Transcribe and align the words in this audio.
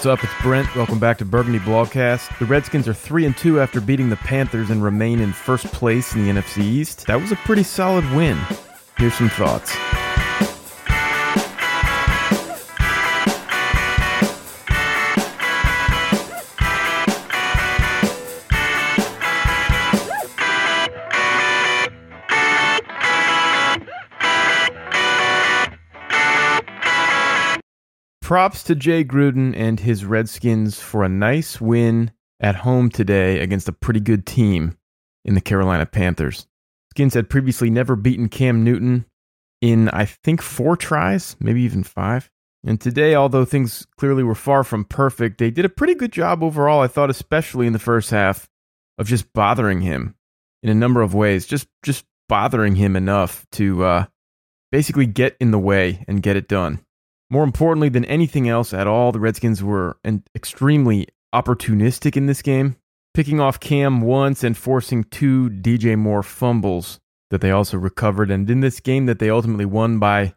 what's 0.00 0.06
up? 0.06 0.24
It's 0.24 0.42
Brent. 0.42 0.74
Welcome 0.74 0.98
back 0.98 1.18
to 1.18 1.26
Burgundy 1.26 1.58
Blogcast. 1.58 2.38
The 2.38 2.46
Redskins 2.46 2.88
are 2.88 2.94
3 2.94 3.26
and 3.26 3.36
2 3.36 3.60
after 3.60 3.82
beating 3.82 4.08
the 4.08 4.16
Panthers 4.16 4.70
and 4.70 4.82
remain 4.82 5.20
in 5.20 5.30
first 5.30 5.66
place 5.66 6.14
in 6.14 6.24
the 6.24 6.32
NFC 6.32 6.62
East. 6.62 7.06
That 7.06 7.20
was 7.20 7.32
a 7.32 7.36
pretty 7.36 7.64
solid 7.64 8.10
win. 8.12 8.38
Here's 8.96 9.12
some 9.12 9.28
thoughts. 9.28 9.76
Props 28.30 28.62
to 28.62 28.76
Jay 28.76 29.02
Gruden 29.02 29.56
and 29.56 29.80
his 29.80 30.04
Redskins 30.04 30.78
for 30.78 31.02
a 31.02 31.08
nice 31.08 31.60
win 31.60 32.12
at 32.38 32.54
home 32.54 32.88
today 32.88 33.40
against 33.40 33.68
a 33.68 33.72
pretty 33.72 33.98
good 33.98 34.24
team 34.24 34.78
in 35.24 35.34
the 35.34 35.40
Carolina 35.40 35.84
Panthers. 35.84 36.46
Skins 36.92 37.14
had 37.14 37.28
previously 37.28 37.70
never 37.70 37.96
beaten 37.96 38.28
Cam 38.28 38.62
Newton 38.62 39.04
in, 39.60 39.88
I 39.88 40.04
think, 40.04 40.42
four 40.42 40.76
tries, 40.76 41.34
maybe 41.40 41.62
even 41.62 41.82
five. 41.82 42.30
And 42.64 42.80
today, 42.80 43.16
although 43.16 43.44
things 43.44 43.84
clearly 43.98 44.22
were 44.22 44.36
far 44.36 44.62
from 44.62 44.84
perfect, 44.84 45.38
they 45.38 45.50
did 45.50 45.64
a 45.64 45.68
pretty 45.68 45.96
good 45.96 46.12
job 46.12 46.40
overall, 46.40 46.82
I 46.82 46.86
thought, 46.86 47.10
especially 47.10 47.66
in 47.66 47.72
the 47.72 47.80
first 47.80 48.10
half, 48.10 48.48
of 48.96 49.08
just 49.08 49.32
bothering 49.32 49.80
him 49.80 50.14
in 50.62 50.70
a 50.70 50.74
number 50.74 51.02
of 51.02 51.14
ways, 51.14 51.46
just 51.46 51.66
just 51.82 52.04
bothering 52.28 52.76
him 52.76 52.94
enough 52.94 53.44
to 53.50 53.82
uh, 53.82 54.04
basically 54.70 55.06
get 55.06 55.36
in 55.40 55.50
the 55.50 55.58
way 55.58 56.04
and 56.06 56.22
get 56.22 56.36
it 56.36 56.46
done. 56.46 56.84
More 57.30 57.44
importantly 57.44 57.88
than 57.88 58.04
anything 58.06 58.48
else 58.48 58.74
at 58.74 58.88
all, 58.88 59.12
the 59.12 59.20
Redskins 59.20 59.62
were 59.62 59.96
an 60.02 60.24
extremely 60.34 61.06
opportunistic 61.32 62.16
in 62.16 62.26
this 62.26 62.42
game, 62.42 62.76
picking 63.14 63.38
off 63.38 63.60
Cam 63.60 64.00
once 64.00 64.42
and 64.42 64.56
forcing 64.56 65.04
two 65.04 65.48
DJ 65.48 65.96
Moore 65.96 66.24
fumbles 66.24 66.98
that 67.30 67.40
they 67.40 67.52
also 67.52 67.78
recovered. 67.78 68.32
And 68.32 68.50
in 68.50 68.60
this 68.60 68.80
game 68.80 69.06
that 69.06 69.20
they 69.20 69.30
ultimately 69.30 69.64
won 69.64 70.00
by 70.00 70.34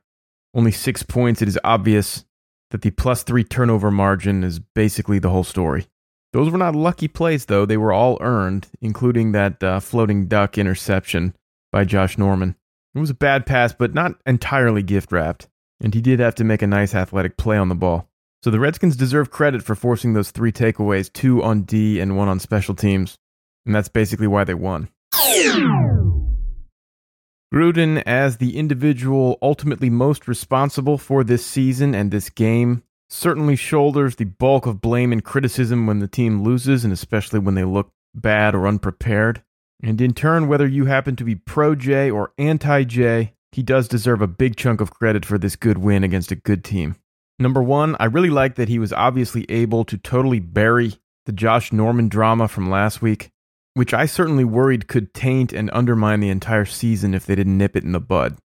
only 0.54 0.72
six 0.72 1.02
points, 1.02 1.42
it 1.42 1.48
is 1.48 1.60
obvious 1.64 2.26
that 2.70 2.84
the 2.84 2.92
plus 2.92 3.24
three 3.24 3.44
turnover 3.44 3.90
margin 3.90 4.44
is 4.44 4.60
basically 4.60 5.18
the 5.18 5.32
whole 5.32 5.44
story. 5.44 5.88
Those 6.32 6.52
were 6.52 6.60
not 6.60 6.76
lucky 6.76 7.08
plays, 7.08 7.46
though. 7.46 7.66
They 7.66 7.78
were 7.78 7.94
all 7.94 8.20
earned, 8.22 8.68
including 8.82 9.32
that 9.32 9.64
uh, 9.64 9.80
floating 9.80 10.28
duck 10.28 10.60
interception 10.60 11.36
by 11.72 11.86
Josh 11.86 12.20
Norman. 12.20 12.56
It 12.94 13.00
was 13.00 13.10
a 13.10 13.16
bad 13.16 13.48
pass, 13.48 13.74
but 13.74 13.96
not 13.96 14.16
entirely 14.28 14.84
gift 14.84 15.12
wrapped 15.12 15.48
and 15.84 15.94
he 15.94 16.02
did 16.02 16.20
have 16.20 16.36
to 16.36 16.44
make 16.44 16.62
a 16.62 16.68
nice 16.68 16.96
athletic 16.96 17.38
play 17.38 17.58
on 17.58 17.70
the 17.70 17.76
ball. 17.76 18.10
So 18.42 18.50
the 18.50 18.60
Redskins 18.60 18.96
deserve 18.96 19.30
credit 19.30 19.62
for 19.62 19.76
forcing 19.76 20.14
those 20.14 20.32
three 20.32 20.52
takeaways, 20.52 21.12
two 21.12 21.44
on 21.44 21.62
D 21.62 22.00
and 22.00 22.18
one 22.18 22.28
on 22.28 22.40
special 22.40 22.74
teams, 22.74 23.18
and 23.66 23.76
that's 23.76 23.90
basically 23.90 24.28
why 24.28 24.44
they 24.44 24.54
won. 24.54 24.90
Gruden, 27.54 28.02
as 28.06 28.38
the 28.38 28.58
individual 28.58 29.38
ultimately 29.42 29.90
most 29.90 30.28
responsible 30.28 30.98
for 30.98 31.24
this 31.24 31.46
season 31.46 31.94
and 31.94 32.10
this 32.10 32.30
game, 32.30 32.82
certainly 33.10 33.56
shoulders 33.56 34.16
the 34.16 34.26
bulk 34.26 34.66
of 34.66 34.82
blame 34.82 35.12
and 35.12 35.24
criticism 35.24 35.86
when 35.86 36.00
the 36.00 36.08
team 36.08 36.44
loses, 36.44 36.84
and 36.84 36.92
especially 36.92 37.40
when 37.40 37.54
they 37.54 37.64
look 37.64 37.92
bad 38.16 38.56
or 38.56 38.68
unprepared. 38.68 39.44
And 39.84 40.02
in 40.02 40.14
turn, 40.14 40.48
whether 40.48 40.68
you 40.68 40.86
happen 40.86 41.16
to 41.18 41.24
be 41.24 41.36
pro 41.36 41.76
J 41.76 42.10
or 42.10 42.34
anti 42.38 42.84
J, 42.86 43.34
he 43.54 43.64
does 43.64 43.88
deserve 43.88 44.22
a 44.22 44.28
big 44.28 44.56
chunk 44.56 44.82
of 44.82 44.92
credit 44.92 45.26
for 45.26 45.38
this 45.38 45.56
good 45.56 45.78
win 45.78 46.04
against 46.04 46.32
a 46.32 46.36
good 46.36 46.64
team. 46.64 46.96
Number 47.40 47.62
one, 47.62 47.96
I 48.00 48.06
really 48.06 48.30
like 48.30 48.56
that 48.56 48.70
he 48.70 48.80
was 48.80 48.94
obviously 48.94 49.46
able 49.50 49.86
to 49.86 49.98
totally 49.98 50.40
bury 50.40 50.94
the 51.26 51.32
Josh 51.32 51.72
Norman 51.72 52.10
drama 52.10 52.48
from 52.48 52.70
last 52.70 53.02
week, 53.02 53.32
which 53.74 53.94
I 53.94 54.06
certainly 54.06 54.44
worried 54.44 54.88
could 54.88 55.14
taint 55.14 55.54
and 55.54 55.70
undermine 55.74 56.20
the 56.20 56.30
entire 56.30 56.66
season 56.66 57.14
if 57.14 57.26
they 57.26 57.36
didn't 57.36 57.58
nip 57.58 57.76
it 57.76 57.84
in 57.84 57.92
the 57.92 58.00
bud. 58.00 58.38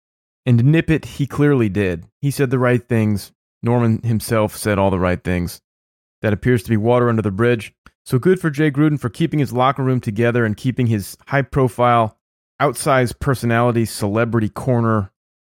And 0.45 0.63
nip 0.65 0.89
it, 0.89 1.05
he 1.05 1.27
clearly 1.27 1.69
did. 1.69 2.05
He 2.21 2.31
said 2.31 2.49
the 2.49 2.59
right 2.59 2.87
things. 2.87 3.33
Norman 3.61 4.01
himself 4.03 4.55
said 4.55 4.77
all 4.77 4.91
the 4.91 4.99
right 4.99 5.21
things. 5.21 5.59
That 6.21 6.33
appears 6.33 6.63
to 6.63 6.69
be 6.69 6.77
water 6.77 7.09
under 7.09 7.21
the 7.21 7.31
bridge. 7.31 7.73
So 8.05 8.17
good 8.17 8.39
for 8.39 8.49
Jay 8.49 8.71
Gruden 8.71 8.99
for 8.99 9.09
keeping 9.09 9.39
his 9.39 9.51
locker 9.51 9.83
room 9.83 9.99
together 9.99 10.45
and 10.45 10.55
keeping 10.55 10.87
his 10.87 11.17
high 11.27 11.41
profile 11.41 12.16
outsized 12.61 13.19
personality, 13.19 13.85
celebrity 13.85 14.49
corner 14.49 15.11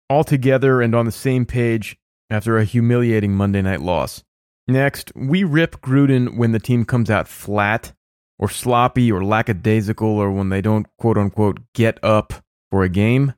all 0.09 0.23
together 0.23 0.81
and 0.81 0.95
on 0.95 1.05
the 1.05 1.11
same 1.11 1.45
page 1.45 1.97
after 2.29 2.57
a 2.57 2.63
humiliating 2.63 3.33
Monday 3.33 3.61
night 3.61 3.81
loss. 3.81 4.23
Next, 4.67 5.11
we 5.15 5.43
rip 5.43 5.81
Gruden 5.81 6.37
when 6.37 6.51
the 6.51 6.59
team 6.59 6.85
comes 6.85 7.09
out 7.09 7.27
flat 7.27 7.93
or 8.37 8.49
sloppy 8.49 9.11
or 9.11 9.23
lackadaisical 9.23 10.07
or 10.07 10.31
when 10.31 10.49
they 10.49 10.61
don't 10.61 10.87
quote 10.97 11.17
unquote 11.17 11.59
get 11.73 11.99
up 12.03 12.33
for 12.69 12.83
a 12.83 12.89
game. 12.89 13.33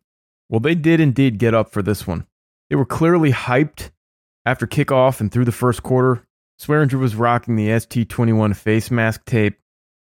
Well, 0.50 0.60
they 0.60 0.76
did 0.76 1.00
indeed 1.00 1.38
get 1.38 1.54
up 1.54 1.72
for 1.72 1.82
this 1.82 2.08
one. 2.08 2.26
They 2.70 2.76
were 2.76 2.86
clearly 2.86 3.32
hyped 3.32 3.92
after 4.46 4.66
kickoff 4.66 5.20
and 5.20 5.32
through 5.32 5.46
the 5.46 5.52
first 5.52 5.84
quarter. 5.84 6.26
Swearinger 6.60 7.00
was 7.00 7.16
rocking 7.16 7.56
the 7.56 7.68
ST21 7.68 8.56
face 8.56 8.92
mask 8.92 9.26
tape 9.26 9.60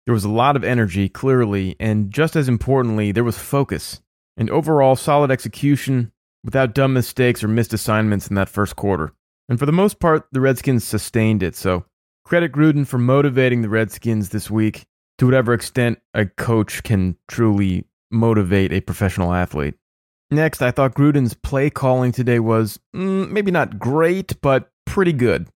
there 0.06 0.14
was 0.14 0.24
a 0.24 0.30
lot 0.30 0.56
of 0.56 0.64
energy, 0.64 1.08
clearly, 1.08 1.76
and 1.80 2.10
just 2.10 2.36
as 2.36 2.48
importantly, 2.48 3.12
there 3.12 3.24
was 3.24 3.38
focus 3.38 4.00
and 4.36 4.50
overall 4.50 4.96
solid 4.96 5.30
execution 5.30 6.12
without 6.44 6.74
dumb 6.74 6.92
mistakes 6.92 7.42
or 7.42 7.48
missed 7.48 7.72
assignments 7.72 8.28
in 8.28 8.34
that 8.36 8.48
first 8.48 8.76
quarter. 8.76 9.12
And 9.48 9.58
for 9.58 9.66
the 9.66 9.72
most 9.72 9.98
part, 9.98 10.26
the 10.32 10.40
Redskins 10.40 10.84
sustained 10.84 11.42
it. 11.42 11.56
So 11.56 11.84
credit 12.24 12.52
Gruden 12.52 12.86
for 12.86 12.98
motivating 12.98 13.62
the 13.62 13.68
Redskins 13.68 14.30
this 14.30 14.50
week 14.50 14.84
to 15.18 15.26
whatever 15.26 15.54
extent 15.54 16.00
a 16.12 16.26
coach 16.26 16.82
can 16.82 17.16
truly 17.28 17.84
motivate 18.10 18.72
a 18.72 18.80
professional 18.80 19.32
athlete. 19.32 19.74
Next, 20.30 20.62
I 20.62 20.70
thought 20.70 20.94
Gruden's 20.94 21.34
play 21.34 21.70
calling 21.70 22.12
today 22.12 22.40
was 22.40 22.78
mm, 22.94 23.30
maybe 23.30 23.50
not 23.50 23.78
great, 23.78 24.40
but 24.40 24.70
pretty 24.86 25.12
good. 25.12 25.48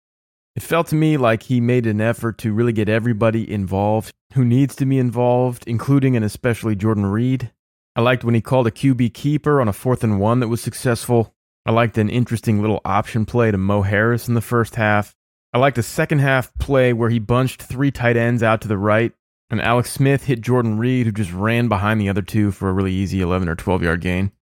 It 0.57 0.63
felt 0.63 0.87
to 0.87 0.95
me 0.95 1.19
like 1.19 1.45
he 1.45 1.61
made 1.61 1.87
an 1.87 2.01
effort 2.01 2.39
to 2.39 2.53
really 2.53 2.73
get 2.73 2.89
everybody 2.89 3.53
involved 3.53 4.11
who 4.33 4.43
needs 4.43 4.75
to 4.77 4.87
be 4.87 4.99
involved, 4.99 5.65
including 5.67 6.17
and 6.17 6.25
especially 6.25 6.75
Jordan 6.75 7.05
Reed. 7.05 7.53
I 7.95 8.01
liked 8.01 8.25
when 8.25 8.35
he 8.35 8.41
called 8.41 8.67
a 8.67 8.71
QB 8.71 9.13
keeper 9.13 9.61
on 9.61 9.69
a 9.69 9.75
fourth 9.75 10.03
and 10.03 10.19
one 10.19 10.41
that 10.41 10.49
was 10.49 10.63
successful. 10.63 11.35
I 11.67 11.73
liked 11.73 11.99
an 11.99 12.09
interesting 12.09 12.63
little 12.63 12.81
option 12.87 13.27
play 13.27 13.51
to 13.51 13.59
Mo 13.59 13.83
Harris 13.83 14.29
in 14.29 14.35
the 14.35 14.41
first 14.41 14.77
half. 14.77 15.15
I 15.53 15.59
liked 15.59 15.77
the 15.77 15.83
second 15.83 16.21
half 16.21 16.55
play 16.55 16.95
where 16.95 17.11
he 17.11 17.19
bunched 17.19 17.63
three 17.63 17.91
tight 17.91 18.17
ends 18.17 18.43
out 18.43 18.63
to 18.63 18.69
the 18.69 18.79
right, 18.79 19.13
and 19.51 19.61
Alex 19.61 19.93
Smith 19.93 20.25
hit 20.25 20.41
Jordan 20.41 20.79
Reed, 20.79 21.05
who 21.05 21.13
just 21.13 21.33
ran 21.33 21.69
behind 21.69 22.01
the 22.01 22.09
other 22.09 22.23
two 22.23 22.51
for 22.51 22.71
a 22.71 22.73
really 22.73 22.93
easy 22.93 23.21
11 23.21 23.49
or 23.49 23.57
12 23.57 23.83
yard 23.83 24.01
gain. 24.01 24.33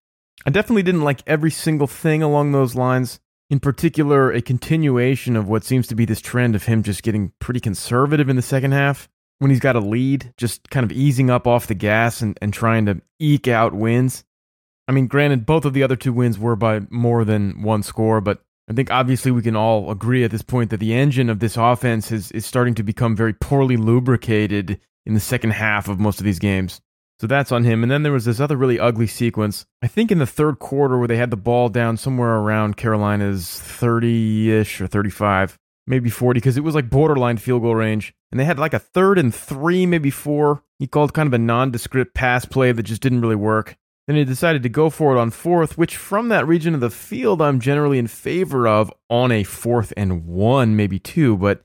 I 0.45 0.49
definitely 0.49 0.83
didn't 0.83 1.03
like 1.03 1.23
every 1.27 1.51
single 1.51 1.87
thing 1.87 2.23
along 2.23 2.51
those 2.51 2.75
lines, 2.75 3.19
in 3.49 3.59
particular, 3.59 4.31
a 4.31 4.41
continuation 4.41 5.35
of 5.35 5.47
what 5.47 5.63
seems 5.63 5.87
to 5.87 5.95
be 5.95 6.05
this 6.05 6.21
trend 6.21 6.55
of 6.55 6.63
him 6.63 6.83
just 6.83 7.03
getting 7.03 7.31
pretty 7.39 7.59
conservative 7.59 8.29
in 8.29 8.35
the 8.35 8.41
second 8.41 8.71
half 8.71 9.07
when 9.39 9.51
he's 9.51 9.59
got 9.59 9.75
a 9.75 9.79
lead, 9.79 10.33
just 10.37 10.69
kind 10.69 10.83
of 10.83 10.91
easing 10.91 11.29
up 11.29 11.45
off 11.45 11.67
the 11.67 11.75
gas 11.75 12.21
and, 12.21 12.37
and 12.41 12.53
trying 12.53 12.85
to 12.85 13.01
eke 13.19 13.47
out 13.47 13.73
wins. 13.73 14.23
I 14.87 14.91
mean, 14.91 15.07
granted, 15.07 15.45
both 15.45 15.65
of 15.65 15.73
the 15.73 15.83
other 15.83 15.95
two 15.95 16.13
wins 16.13 16.39
were 16.39 16.55
by 16.55 16.81
more 16.89 17.25
than 17.25 17.61
one 17.61 17.83
score, 17.83 18.21
but 18.21 18.41
I 18.69 18.73
think 18.73 18.91
obviously 18.91 19.31
we 19.31 19.41
can 19.41 19.55
all 19.55 19.91
agree 19.91 20.23
at 20.23 20.31
this 20.31 20.41
point 20.41 20.71
that 20.71 20.79
the 20.79 20.93
engine 20.93 21.29
of 21.29 21.39
this 21.39 21.57
offense 21.57 22.11
is, 22.11 22.31
is 22.31 22.45
starting 22.45 22.73
to 22.75 22.83
become 22.83 23.15
very 23.15 23.33
poorly 23.33 23.77
lubricated 23.77 24.79
in 25.05 25.13
the 25.13 25.19
second 25.19 25.51
half 25.51 25.87
of 25.87 25.99
most 25.99 26.19
of 26.19 26.25
these 26.25 26.39
games. 26.39 26.81
So 27.19 27.27
that's 27.27 27.51
on 27.51 27.63
him. 27.63 27.81
And 27.81 27.91
then 27.91 28.03
there 28.03 28.11
was 28.11 28.25
this 28.25 28.39
other 28.39 28.57
really 28.57 28.79
ugly 28.79 29.07
sequence, 29.07 29.65
I 29.81 29.87
think 29.87 30.11
in 30.11 30.19
the 30.19 30.25
third 30.25 30.59
quarter, 30.59 30.97
where 30.97 31.07
they 31.07 31.17
had 31.17 31.31
the 31.31 31.37
ball 31.37 31.69
down 31.69 31.97
somewhere 31.97 32.35
around 32.35 32.77
Carolina's 32.77 33.59
30 33.59 34.51
ish 34.51 34.81
or 34.81 34.87
35, 34.87 35.57
maybe 35.87 36.09
40, 36.09 36.39
because 36.39 36.57
it 36.57 36.63
was 36.63 36.75
like 36.75 36.89
borderline 36.89 37.37
field 37.37 37.61
goal 37.61 37.75
range. 37.75 38.13
And 38.31 38.39
they 38.39 38.45
had 38.45 38.59
like 38.59 38.73
a 38.73 38.79
third 38.79 39.17
and 39.17 39.33
three, 39.33 39.85
maybe 39.85 40.09
four. 40.09 40.63
He 40.77 40.87
called 40.87 41.13
kind 41.13 41.27
of 41.27 41.33
a 41.33 41.37
nondescript 41.37 42.13
pass 42.13 42.43
play 42.43 42.73
that 42.73 42.83
just 42.83 43.01
didn't 43.01 43.21
really 43.21 43.35
work. 43.35 43.77
Then 44.07 44.17
he 44.17 44.25
decided 44.25 44.61
to 44.63 44.69
go 44.69 44.89
for 44.89 45.15
it 45.15 45.19
on 45.19 45.31
fourth, 45.31 45.77
which 45.77 45.97
from 45.97 46.29
that 46.29 46.45
region 46.45 46.75
of 46.75 46.79
the 46.79 46.91
field, 46.91 47.41
I'm 47.41 47.59
generally 47.59 47.97
in 47.97 48.07
favor 48.07 48.67
of 48.67 48.91
on 49.09 49.31
a 49.31 49.43
fourth 49.43 49.93
and 49.97 50.27
one, 50.27 50.75
maybe 50.75 50.99
two. 50.99 51.37
But 51.37 51.63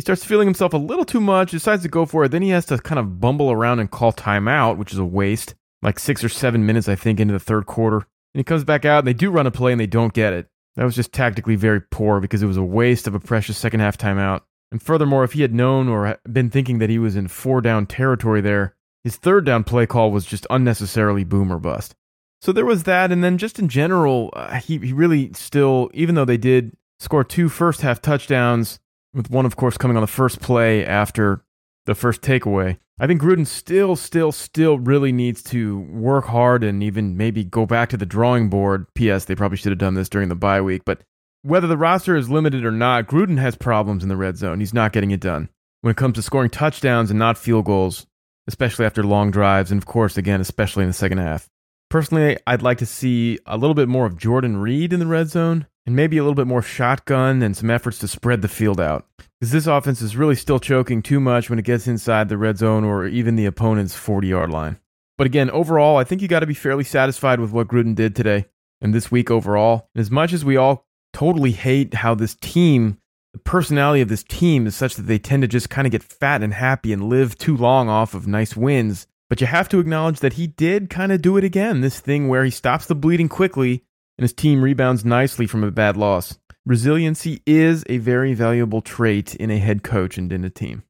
he 0.00 0.02
starts 0.02 0.24
feeling 0.24 0.46
himself 0.46 0.72
a 0.72 0.78
little 0.78 1.04
too 1.04 1.20
much, 1.20 1.50
decides 1.50 1.82
to 1.82 1.88
go 1.90 2.06
for 2.06 2.24
it. 2.24 2.30
Then 2.30 2.40
he 2.40 2.48
has 2.48 2.64
to 2.64 2.78
kind 2.78 2.98
of 2.98 3.20
bumble 3.20 3.52
around 3.52 3.80
and 3.80 3.90
call 3.90 4.14
timeout, 4.14 4.78
which 4.78 4.94
is 4.94 4.98
a 4.98 5.04
waste. 5.04 5.54
Like 5.82 5.98
six 5.98 6.24
or 6.24 6.30
seven 6.30 6.64
minutes, 6.64 6.88
I 6.88 6.94
think, 6.94 7.20
into 7.20 7.34
the 7.34 7.38
third 7.38 7.66
quarter. 7.66 7.98
And 7.98 8.40
he 8.40 8.42
comes 8.42 8.64
back 8.64 8.86
out 8.86 9.00
and 9.00 9.06
they 9.06 9.12
do 9.12 9.30
run 9.30 9.46
a 9.46 9.50
play 9.50 9.72
and 9.72 9.80
they 9.80 9.86
don't 9.86 10.14
get 10.14 10.32
it. 10.32 10.48
That 10.76 10.86
was 10.86 10.96
just 10.96 11.12
tactically 11.12 11.54
very 11.54 11.82
poor 11.82 12.18
because 12.18 12.42
it 12.42 12.46
was 12.46 12.56
a 12.56 12.62
waste 12.62 13.06
of 13.06 13.14
a 13.14 13.20
precious 13.20 13.58
second 13.58 13.80
half 13.80 13.98
timeout. 13.98 14.40
And 14.72 14.82
furthermore, 14.82 15.22
if 15.22 15.34
he 15.34 15.42
had 15.42 15.52
known 15.52 15.86
or 15.86 16.18
been 16.32 16.48
thinking 16.48 16.78
that 16.78 16.88
he 16.88 16.98
was 16.98 17.14
in 17.14 17.28
four 17.28 17.60
down 17.60 17.84
territory 17.84 18.40
there, 18.40 18.74
his 19.04 19.16
third 19.16 19.44
down 19.44 19.64
play 19.64 19.84
call 19.84 20.10
was 20.10 20.24
just 20.24 20.46
unnecessarily 20.48 21.24
boomer 21.24 21.58
bust. 21.58 21.94
So 22.40 22.52
there 22.52 22.64
was 22.64 22.84
that. 22.84 23.12
And 23.12 23.22
then 23.22 23.36
just 23.36 23.58
in 23.58 23.68
general, 23.68 24.30
uh, 24.32 24.60
he, 24.60 24.78
he 24.78 24.94
really 24.94 25.34
still, 25.34 25.90
even 25.92 26.14
though 26.14 26.24
they 26.24 26.38
did 26.38 26.74
score 26.98 27.22
two 27.22 27.50
first 27.50 27.82
half 27.82 28.00
touchdowns, 28.00 28.79
with 29.14 29.30
one, 29.30 29.46
of 29.46 29.56
course, 29.56 29.76
coming 29.76 29.96
on 29.96 30.02
the 30.02 30.06
first 30.06 30.40
play 30.40 30.84
after 30.84 31.42
the 31.86 31.94
first 31.94 32.22
takeaway. 32.22 32.78
I 32.98 33.06
think 33.06 33.22
Gruden 33.22 33.46
still, 33.46 33.96
still, 33.96 34.30
still 34.30 34.78
really 34.78 35.10
needs 35.10 35.42
to 35.44 35.80
work 35.80 36.26
hard 36.26 36.62
and 36.62 36.82
even 36.82 37.16
maybe 37.16 37.44
go 37.44 37.64
back 37.64 37.88
to 37.90 37.96
the 37.96 38.04
drawing 38.04 38.50
board. 38.50 38.86
P.S. 38.94 39.24
They 39.24 39.34
probably 39.34 39.56
should 39.56 39.72
have 39.72 39.78
done 39.78 39.94
this 39.94 40.10
during 40.10 40.28
the 40.28 40.34
bye 40.34 40.60
week, 40.60 40.82
but 40.84 41.00
whether 41.42 41.66
the 41.66 41.78
roster 41.78 42.14
is 42.14 42.28
limited 42.28 42.64
or 42.64 42.70
not, 42.70 43.06
Gruden 43.06 43.38
has 43.38 43.56
problems 43.56 44.02
in 44.02 44.10
the 44.10 44.16
red 44.16 44.36
zone. 44.36 44.60
He's 44.60 44.74
not 44.74 44.92
getting 44.92 45.10
it 45.10 45.20
done. 45.20 45.48
When 45.80 45.92
it 45.92 45.96
comes 45.96 46.16
to 46.16 46.22
scoring 46.22 46.50
touchdowns 46.50 47.08
and 47.08 47.18
not 47.18 47.38
field 47.38 47.64
goals, 47.64 48.06
especially 48.46 48.84
after 48.84 49.02
long 49.02 49.30
drives, 49.30 49.70
and 49.70 49.80
of 49.80 49.86
course, 49.86 50.18
again, 50.18 50.42
especially 50.42 50.82
in 50.82 50.90
the 50.90 50.94
second 50.94 51.18
half. 51.18 51.48
Personally, 51.88 52.36
I'd 52.46 52.60
like 52.60 52.78
to 52.78 52.86
see 52.86 53.38
a 53.46 53.56
little 53.56 53.74
bit 53.74 53.88
more 53.88 54.04
of 54.04 54.18
Jordan 54.18 54.58
Reed 54.58 54.92
in 54.92 55.00
the 55.00 55.06
red 55.06 55.28
zone 55.28 55.66
and 55.90 55.96
maybe 55.96 56.18
a 56.18 56.22
little 56.22 56.36
bit 56.36 56.46
more 56.46 56.62
shotgun 56.62 57.42
and 57.42 57.56
some 57.56 57.68
efforts 57.68 57.98
to 57.98 58.06
spread 58.06 58.42
the 58.42 58.48
field 58.48 58.80
out. 58.80 59.08
Because 59.40 59.50
this 59.50 59.66
offense 59.66 60.00
is 60.00 60.16
really 60.16 60.36
still 60.36 60.60
choking 60.60 61.02
too 61.02 61.18
much 61.18 61.50
when 61.50 61.58
it 61.58 61.64
gets 61.64 61.88
inside 61.88 62.28
the 62.28 62.38
red 62.38 62.58
zone 62.58 62.84
or 62.84 63.06
even 63.06 63.34
the 63.34 63.46
opponent's 63.46 63.96
40 63.96 64.28
yard 64.28 64.50
line. 64.50 64.78
But 65.18 65.26
again, 65.26 65.50
overall, 65.50 65.96
I 65.96 66.04
think 66.04 66.22
you 66.22 66.28
got 66.28 66.40
to 66.40 66.46
be 66.46 66.54
fairly 66.54 66.84
satisfied 66.84 67.40
with 67.40 67.50
what 67.50 67.66
Gruden 67.66 67.96
did 67.96 68.14
today 68.14 68.44
and 68.80 68.94
this 68.94 69.10
week 69.10 69.32
overall. 69.32 69.88
And 69.92 70.00
as 70.00 70.12
much 70.12 70.32
as 70.32 70.44
we 70.44 70.56
all 70.56 70.86
totally 71.12 71.50
hate 71.50 71.92
how 71.94 72.14
this 72.14 72.36
team, 72.36 72.98
the 73.32 73.40
personality 73.40 74.00
of 74.00 74.08
this 74.08 74.22
team 74.22 74.68
is 74.68 74.76
such 74.76 74.94
that 74.94 75.08
they 75.08 75.18
tend 75.18 75.42
to 75.42 75.48
just 75.48 75.70
kind 75.70 75.88
of 75.88 75.90
get 75.90 76.04
fat 76.04 76.40
and 76.40 76.54
happy 76.54 76.92
and 76.92 77.08
live 77.08 77.36
too 77.36 77.56
long 77.56 77.88
off 77.88 78.14
of 78.14 78.28
nice 78.28 78.56
wins. 78.56 79.08
But 79.28 79.40
you 79.40 79.48
have 79.48 79.68
to 79.70 79.80
acknowledge 79.80 80.20
that 80.20 80.34
he 80.34 80.46
did 80.46 80.88
kind 80.88 81.10
of 81.10 81.20
do 81.20 81.36
it 81.36 81.42
again. 81.42 81.80
This 81.80 81.98
thing 81.98 82.28
where 82.28 82.44
he 82.44 82.50
stops 82.50 82.86
the 82.86 82.94
bleeding 82.94 83.28
quickly 83.28 83.82
and 84.20 84.24
his 84.24 84.34
team 84.34 84.62
rebounds 84.62 85.02
nicely 85.02 85.46
from 85.46 85.64
a 85.64 85.70
bad 85.70 85.96
loss. 85.96 86.38
Resiliency 86.66 87.40
is 87.46 87.84
a 87.88 87.96
very 87.96 88.34
valuable 88.34 88.82
trait 88.82 89.34
in 89.36 89.50
a 89.50 89.56
head 89.56 89.82
coach 89.82 90.18
and 90.18 90.30
in 90.30 90.44
a 90.44 90.50
team. 90.50 90.82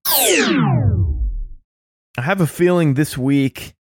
I 2.19 2.23
have 2.23 2.41
a 2.41 2.47
feeling 2.49 2.95
this 2.95 3.17
week 3.17 3.75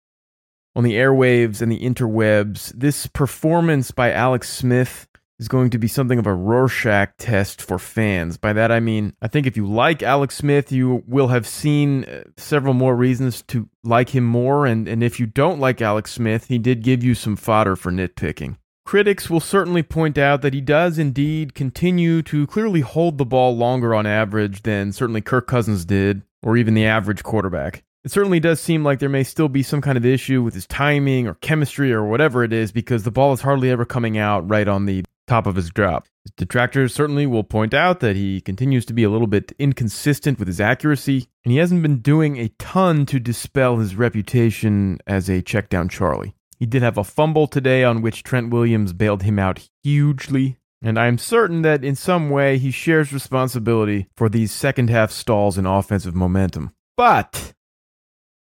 on 0.74 0.82
the 0.82 0.94
airwaves 0.94 1.62
and 1.62 1.70
the 1.70 1.78
interwebs, 1.78 2.72
this 2.76 3.06
performance 3.06 3.92
by 3.92 4.10
Alex 4.10 4.50
Smith 4.50 5.06
is 5.38 5.46
going 5.46 5.70
to 5.70 5.78
be 5.78 5.86
something 5.86 6.18
of 6.18 6.26
a 6.26 6.34
Rorschach 6.34 7.16
test 7.16 7.62
for 7.62 7.78
fans. 7.78 8.36
By 8.38 8.52
that 8.52 8.72
I 8.72 8.80
mean, 8.80 9.14
I 9.22 9.28
think 9.28 9.46
if 9.46 9.56
you 9.56 9.64
like 9.64 10.02
Alex 10.02 10.34
Smith, 10.34 10.72
you 10.72 11.04
will 11.06 11.28
have 11.28 11.46
seen 11.46 12.04
uh, 12.04 12.24
several 12.36 12.74
more 12.74 12.96
reasons 12.96 13.42
to 13.42 13.68
like 13.84 14.08
him 14.08 14.24
more. 14.24 14.66
And, 14.66 14.88
and 14.88 15.04
if 15.04 15.20
you 15.20 15.26
don't 15.26 15.60
like 15.60 15.80
Alex 15.80 16.10
Smith, 16.10 16.48
he 16.48 16.58
did 16.58 16.82
give 16.82 17.04
you 17.04 17.14
some 17.14 17.36
fodder 17.36 17.76
for 17.76 17.92
nitpicking. 17.92 18.56
Critics 18.86 19.28
will 19.28 19.40
certainly 19.40 19.82
point 19.82 20.16
out 20.16 20.42
that 20.42 20.54
he 20.54 20.60
does 20.60 20.96
indeed 20.96 21.56
continue 21.56 22.22
to 22.22 22.46
clearly 22.46 22.82
hold 22.82 23.18
the 23.18 23.26
ball 23.26 23.56
longer 23.56 23.92
on 23.92 24.06
average 24.06 24.62
than 24.62 24.92
certainly 24.92 25.20
Kirk 25.20 25.48
Cousins 25.48 25.84
did, 25.84 26.22
or 26.40 26.56
even 26.56 26.74
the 26.74 26.86
average 26.86 27.24
quarterback. 27.24 27.82
It 28.04 28.12
certainly 28.12 28.38
does 28.38 28.60
seem 28.60 28.84
like 28.84 29.00
there 29.00 29.08
may 29.08 29.24
still 29.24 29.48
be 29.48 29.64
some 29.64 29.80
kind 29.80 29.98
of 29.98 30.06
issue 30.06 30.40
with 30.40 30.54
his 30.54 30.68
timing 30.68 31.26
or 31.26 31.34
chemistry 31.34 31.92
or 31.92 32.04
whatever 32.04 32.44
it 32.44 32.52
is 32.52 32.70
because 32.70 33.02
the 33.02 33.10
ball 33.10 33.32
is 33.32 33.40
hardly 33.40 33.70
ever 33.70 33.84
coming 33.84 34.16
out 34.18 34.48
right 34.48 34.68
on 34.68 34.86
the 34.86 35.02
top 35.26 35.48
of 35.48 35.56
his 35.56 35.70
drop. 35.70 36.06
His 36.22 36.30
detractors 36.36 36.94
certainly 36.94 37.26
will 37.26 37.42
point 37.42 37.74
out 37.74 37.98
that 37.98 38.14
he 38.14 38.40
continues 38.40 38.84
to 38.86 38.94
be 38.94 39.02
a 39.02 39.10
little 39.10 39.26
bit 39.26 39.50
inconsistent 39.58 40.38
with 40.38 40.46
his 40.46 40.60
accuracy, 40.60 41.26
and 41.44 41.50
he 41.50 41.58
hasn't 41.58 41.82
been 41.82 41.98
doing 41.98 42.36
a 42.36 42.50
ton 42.60 43.04
to 43.06 43.18
dispel 43.18 43.78
his 43.78 43.96
reputation 43.96 45.00
as 45.08 45.28
a 45.28 45.42
checkdown 45.42 45.90
Charlie. 45.90 46.35
He 46.58 46.66
did 46.66 46.82
have 46.82 46.96
a 46.96 47.04
fumble 47.04 47.46
today 47.46 47.84
on 47.84 48.02
which 48.02 48.22
Trent 48.22 48.50
Williams 48.50 48.92
bailed 48.92 49.22
him 49.22 49.38
out 49.38 49.68
hugely, 49.82 50.56
and 50.82 50.98
I 50.98 51.06
am 51.06 51.18
certain 51.18 51.62
that 51.62 51.84
in 51.84 51.94
some 51.94 52.30
way 52.30 52.58
he 52.58 52.70
shares 52.70 53.12
responsibility 53.12 54.08
for 54.16 54.28
these 54.28 54.52
second 54.52 54.88
half 54.88 55.10
stalls 55.10 55.58
in 55.58 55.66
offensive 55.66 56.14
momentum. 56.14 56.72
But, 56.96 57.52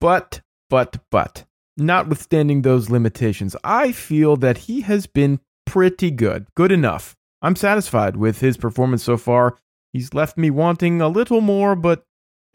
but, 0.00 0.42
but, 0.68 0.98
but, 1.10 1.44
notwithstanding 1.76 2.62
those 2.62 2.90
limitations, 2.90 3.56
I 3.64 3.92
feel 3.92 4.36
that 4.36 4.58
he 4.58 4.82
has 4.82 5.06
been 5.06 5.40
pretty 5.64 6.10
good. 6.10 6.46
Good 6.54 6.72
enough. 6.72 7.16
I'm 7.40 7.56
satisfied 7.56 8.16
with 8.16 8.40
his 8.40 8.56
performance 8.56 9.02
so 9.02 9.16
far. 9.16 9.58
He's 9.92 10.14
left 10.14 10.36
me 10.36 10.50
wanting 10.50 11.00
a 11.00 11.08
little 11.08 11.40
more, 11.40 11.74
but 11.74 12.04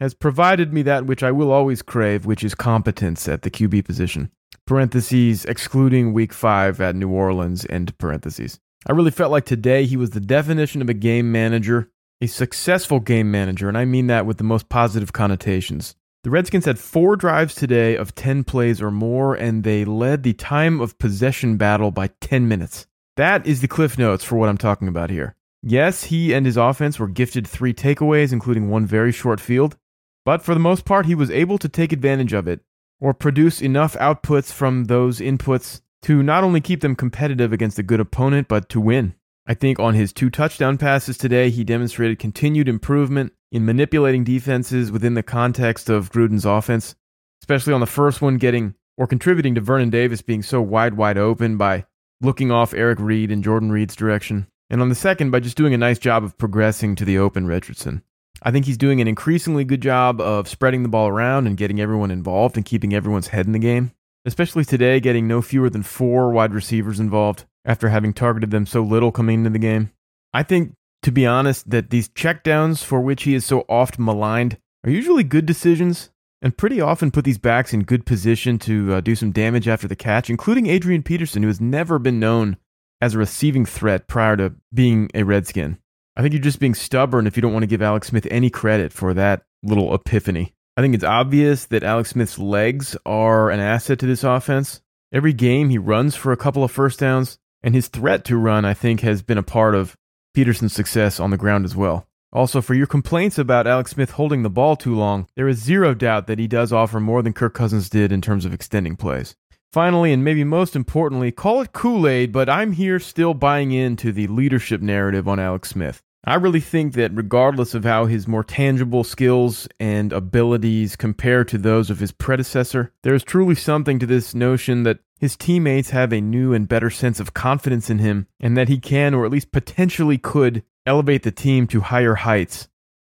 has 0.00 0.14
provided 0.14 0.72
me 0.72 0.82
that 0.82 1.06
which 1.06 1.22
I 1.22 1.32
will 1.32 1.50
always 1.50 1.82
crave, 1.82 2.24
which 2.24 2.44
is 2.44 2.54
competence 2.54 3.26
at 3.28 3.42
the 3.42 3.50
QB 3.50 3.84
position. 3.84 4.30
Parentheses, 4.68 5.46
excluding 5.46 6.12
week 6.12 6.30
five 6.30 6.78
at 6.78 6.94
New 6.94 7.08
Orleans, 7.08 7.66
end 7.70 7.96
parentheses. 7.96 8.60
I 8.86 8.92
really 8.92 9.10
felt 9.10 9.32
like 9.32 9.46
today 9.46 9.86
he 9.86 9.96
was 9.96 10.10
the 10.10 10.20
definition 10.20 10.82
of 10.82 10.90
a 10.90 10.94
game 10.94 11.32
manager, 11.32 11.90
a 12.20 12.26
successful 12.26 13.00
game 13.00 13.30
manager, 13.30 13.68
and 13.68 13.78
I 13.78 13.86
mean 13.86 14.08
that 14.08 14.26
with 14.26 14.36
the 14.36 14.44
most 14.44 14.68
positive 14.68 15.14
connotations. 15.14 15.94
The 16.22 16.28
Redskins 16.28 16.66
had 16.66 16.78
four 16.78 17.16
drives 17.16 17.54
today 17.54 17.96
of 17.96 18.14
10 18.14 18.44
plays 18.44 18.82
or 18.82 18.90
more, 18.90 19.34
and 19.34 19.64
they 19.64 19.86
led 19.86 20.22
the 20.22 20.34
time 20.34 20.82
of 20.82 20.98
possession 20.98 21.56
battle 21.56 21.90
by 21.90 22.10
10 22.20 22.46
minutes. 22.46 22.86
That 23.16 23.46
is 23.46 23.62
the 23.62 23.68
cliff 23.68 23.96
notes 23.96 24.22
for 24.22 24.36
what 24.36 24.50
I'm 24.50 24.58
talking 24.58 24.86
about 24.86 25.08
here. 25.08 25.34
Yes, 25.62 26.04
he 26.04 26.34
and 26.34 26.44
his 26.44 26.58
offense 26.58 26.98
were 26.98 27.08
gifted 27.08 27.46
three 27.48 27.72
takeaways, 27.72 28.34
including 28.34 28.68
one 28.68 28.84
very 28.84 29.12
short 29.12 29.40
field, 29.40 29.78
but 30.26 30.42
for 30.42 30.52
the 30.52 30.60
most 30.60 30.84
part, 30.84 31.06
he 31.06 31.14
was 31.14 31.30
able 31.30 31.56
to 31.56 31.70
take 31.70 31.90
advantage 31.90 32.34
of 32.34 32.46
it 32.46 32.60
or 33.00 33.14
produce 33.14 33.60
enough 33.62 33.94
outputs 33.96 34.52
from 34.52 34.84
those 34.84 35.20
inputs 35.20 35.80
to 36.02 36.22
not 36.22 36.44
only 36.44 36.60
keep 36.60 36.80
them 36.80 36.96
competitive 36.96 37.52
against 37.52 37.78
a 37.78 37.82
good 37.82 38.00
opponent, 38.00 38.48
but 38.48 38.68
to 38.68 38.80
win. 38.80 39.14
I 39.46 39.54
think 39.54 39.78
on 39.78 39.94
his 39.94 40.12
two 40.12 40.30
touchdown 40.30 40.78
passes 40.78 41.16
today, 41.16 41.50
he 41.50 41.64
demonstrated 41.64 42.18
continued 42.18 42.68
improvement 42.68 43.32
in 43.50 43.64
manipulating 43.64 44.24
defenses 44.24 44.92
within 44.92 45.14
the 45.14 45.22
context 45.22 45.88
of 45.88 46.10
Gruden's 46.10 46.44
offense, 46.44 46.94
especially 47.42 47.72
on 47.72 47.80
the 47.80 47.86
first 47.86 48.20
one, 48.20 48.36
getting 48.36 48.74
or 48.96 49.06
contributing 49.06 49.54
to 49.54 49.60
Vernon 49.60 49.90
Davis 49.90 50.22
being 50.22 50.42
so 50.42 50.60
wide, 50.60 50.94
wide 50.94 51.16
open 51.16 51.56
by 51.56 51.86
looking 52.20 52.50
off 52.50 52.74
Eric 52.74 52.98
Reid 53.00 53.30
and 53.30 53.44
Jordan 53.44 53.70
Reed's 53.70 53.96
direction, 53.96 54.48
and 54.68 54.82
on 54.82 54.88
the 54.88 54.94
second 54.94 55.30
by 55.30 55.40
just 55.40 55.56
doing 55.56 55.72
a 55.72 55.78
nice 55.78 55.98
job 55.98 56.24
of 56.24 56.36
progressing 56.36 56.94
to 56.96 57.04
the 57.04 57.16
open 57.16 57.46
Richardson. 57.46 58.02
I 58.42 58.50
think 58.50 58.66
he's 58.66 58.78
doing 58.78 59.00
an 59.00 59.08
increasingly 59.08 59.64
good 59.64 59.82
job 59.82 60.20
of 60.20 60.48
spreading 60.48 60.82
the 60.82 60.88
ball 60.88 61.08
around 61.08 61.46
and 61.46 61.56
getting 61.56 61.80
everyone 61.80 62.10
involved 62.10 62.56
and 62.56 62.64
keeping 62.64 62.94
everyone's 62.94 63.28
head 63.28 63.46
in 63.46 63.52
the 63.52 63.58
game. 63.58 63.92
Especially 64.24 64.64
today, 64.64 65.00
getting 65.00 65.26
no 65.26 65.40
fewer 65.42 65.70
than 65.70 65.82
four 65.82 66.30
wide 66.30 66.52
receivers 66.52 67.00
involved 67.00 67.44
after 67.64 67.88
having 67.88 68.12
targeted 68.12 68.50
them 68.50 68.66
so 68.66 68.82
little 68.82 69.12
coming 69.12 69.40
into 69.40 69.50
the 69.50 69.58
game. 69.58 69.90
I 70.32 70.42
think, 70.42 70.74
to 71.02 71.12
be 71.12 71.26
honest, 71.26 71.70
that 71.70 71.90
these 71.90 72.08
checkdowns 72.08 72.84
for 72.84 73.00
which 73.00 73.22
he 73.22 73.34
is 73.34 73.44
so 73.44 73.64
oft 73.68 73.98
maligned 73.98 74.58
are 74.84 74.90
usually 74.90 75.24
good 75.24 75.46
decisions 75.46 76.10
and 76.42 76.56
pretty 76.56 76.80
often 76.80 77.10
put 77.10 77.24
these 77.24 77.38
backs 77.38 77.72
in 77.72 77.82
good 77.82 78.06
position 78.06 78.58
to 78.60 78.94
uh, 78.94 79.00
do 79.00 79.14
some 79.14 79.32
damage 79.32 79.66
after 79.66 79.88
the 79.88 79.96
catch, 79.96 80.30
including 80.30 80.66
Adrian 80.66 81.02
Peterson, 81.02 81.42
who 81.42 81.48
has 81.48 81.60
never 81.60 81.98
been 81.98 82.20
known 82.20 82.56
as 83.00 83.14
a 83.14 83.18
receiving 83.18 83.64
threat 83.64 84.06
prior 84.06 84.36
to 84.36 84.54
being 84.72 85.10
a 85.14 85.24
Redskin. 85.24 85.78
I 86.18 86.22
think 86.22 86.34
you're 86.34 86.42
just 86.42 86.58
being 86.58 86.74
stubborn 86.74 87.28
if 87.28 87.36
you 87.36 87.42
don't 87.42 87.52
want 87.52 87.62
to 87.62 87.68
give 87.68 87.80
Alex 87.80 88.08
Smith 88.08 88.26
any 88.28 88.50
credit 88.50 88.92
for 88.92 89.14
that 89.14 89.44
little 89.62 89.94
epiphany. 89.94 90.52
I 90.76 90.80
think 90.80 90.96
it's 90.96 91.04
obvious 91.04 91.66
that 91.66 91.84
Alex 91.84 92.10
Smith's 92.10 92.40
legs 92.40 92.96
are 93.06 93.50
an 93.50 93.60
asset 93.60 94.00
to 94.00 94.06
this 94.06 94.24
offense. 94.24 94.82
Every 95.12 95.32
game 95.32 95.68
he 95.68 95.78
runs 95.78 96.16
for 96.16 96.32
a 96.32 96.36
couple 96.36 96.64
of 96.64 96.72
first 96.72 96.98
downs, 96.98 97.38
and 97.62 97.72
his 97.72 97.86
threat 97.86 98.24
to 98.24 98.36
run, 98.36 98.64
I 98.64 98.74
think, 98.74 99.02
has 99.02 99.22
been 99.22 99.38
a 99.38 99.44
part 99.44 99.76
of 99.76 99.96
Peterson's 100.34 100.72
success 100.72 101.20
on 101.20 101.30
the 101.30 101.36
ground 101.36 101.64
as 101.64 101.76
well. 101.76 102.08
Also, 102.32 102.60
for 102.60 102.74
your 102.74 102.88
complaints 102.88 103.38
about 103.38 103.68
Alex 103.68 103.92
Smith 103.92 104.10
holding 104.10 104.42
the 104.42 104.50
ball 104.50 104.74
too 104.74 104.96
long, 104.96 105.28
there 105.36 105.46
is 105.46 105.62
zero 105.62 105.94
doubt 105.94 106.26
that 106.26 106.40
he 106.40 106.48
does 106.48 106.72
offer 106.72 106.98
more 106.98 107.22
than 107.22 107.32
Kirk 107.32 107.54
Cousins 107.54 107.88
did 107.88 108.10
in 108.10 108.20
terms 108.20 108.44
of 108.44 108.52
extending 108.52 108.96
plays. 108.96 109.36
Finally, 109.72 110.12
and 110.12 110.24
maybe 110.24 110.42
most 110.42 110.74
importantly, 110.74 111.30
call 111.30 111.60
it 111.60 111.72
Kool 111.72 112.08
Aid, 112.08 112.32
but 112.32 112.48
I'm 112.48 112.72
here 112.72 112.98
still 112.98 113.34
buying 113.34 113.70
into 113.70 114.10
the 114.10 114.26
leadership 114.26 114.80
narrative 114.82 115.28
on 115.28 115.38
Alex 115.38 115.70
Smith. 115.70 116.02
I 116.24 116.34
really 116.34 116.60
think 116.60 116.94
that 116.94 117.14
regardless 117.14 117.74
of 117.74 117.84
how 117.84 118.06
his 118.06 118.26
more 118.26 118.44
tangible 118.44 119.04
skills 119.04 119.68
and 119.78 120.12
abilities 120.12 120.96
compare 120.96 121.44
to 121.44 121.56
those 121.56 121.90
of 121.90 122.00
his 122.00 122.12
predecessor, 122.12 122.92
there 123.02 123.14
is 123.14 123.22
truly 123.22 123.54
something 123.54 123.98
to 123.98 124.06
this 124.06 124.34
notion 124.34 124.82
that 124.82 124.98
his 125.20 125.36
teammates 125.36 125.90
have 125.90 126.12
a 126.12 126.20
new 126.20 126.52
and 126.52 126.68
better 126.68 126.90
sense 126.90 127.20
of 127.20 127.34
confidence 127.34 127.88
in 127.88 127.98
him, 127.98 128.26
and 128.40 128.56
that 128.56 128.68
he 128.68 128.78
can, 128.78 129.14
or 129.14 129.24
at 129.24 129.32
least 129.32 129.52
potentially 129.52 130.18
could, 130.18 130.62
elevate 130.86 131.22
the 131.22 131.30
team 131.30 131.66
to 131.68 131.80
higher 131.80 132.14
heights 132.14 132.68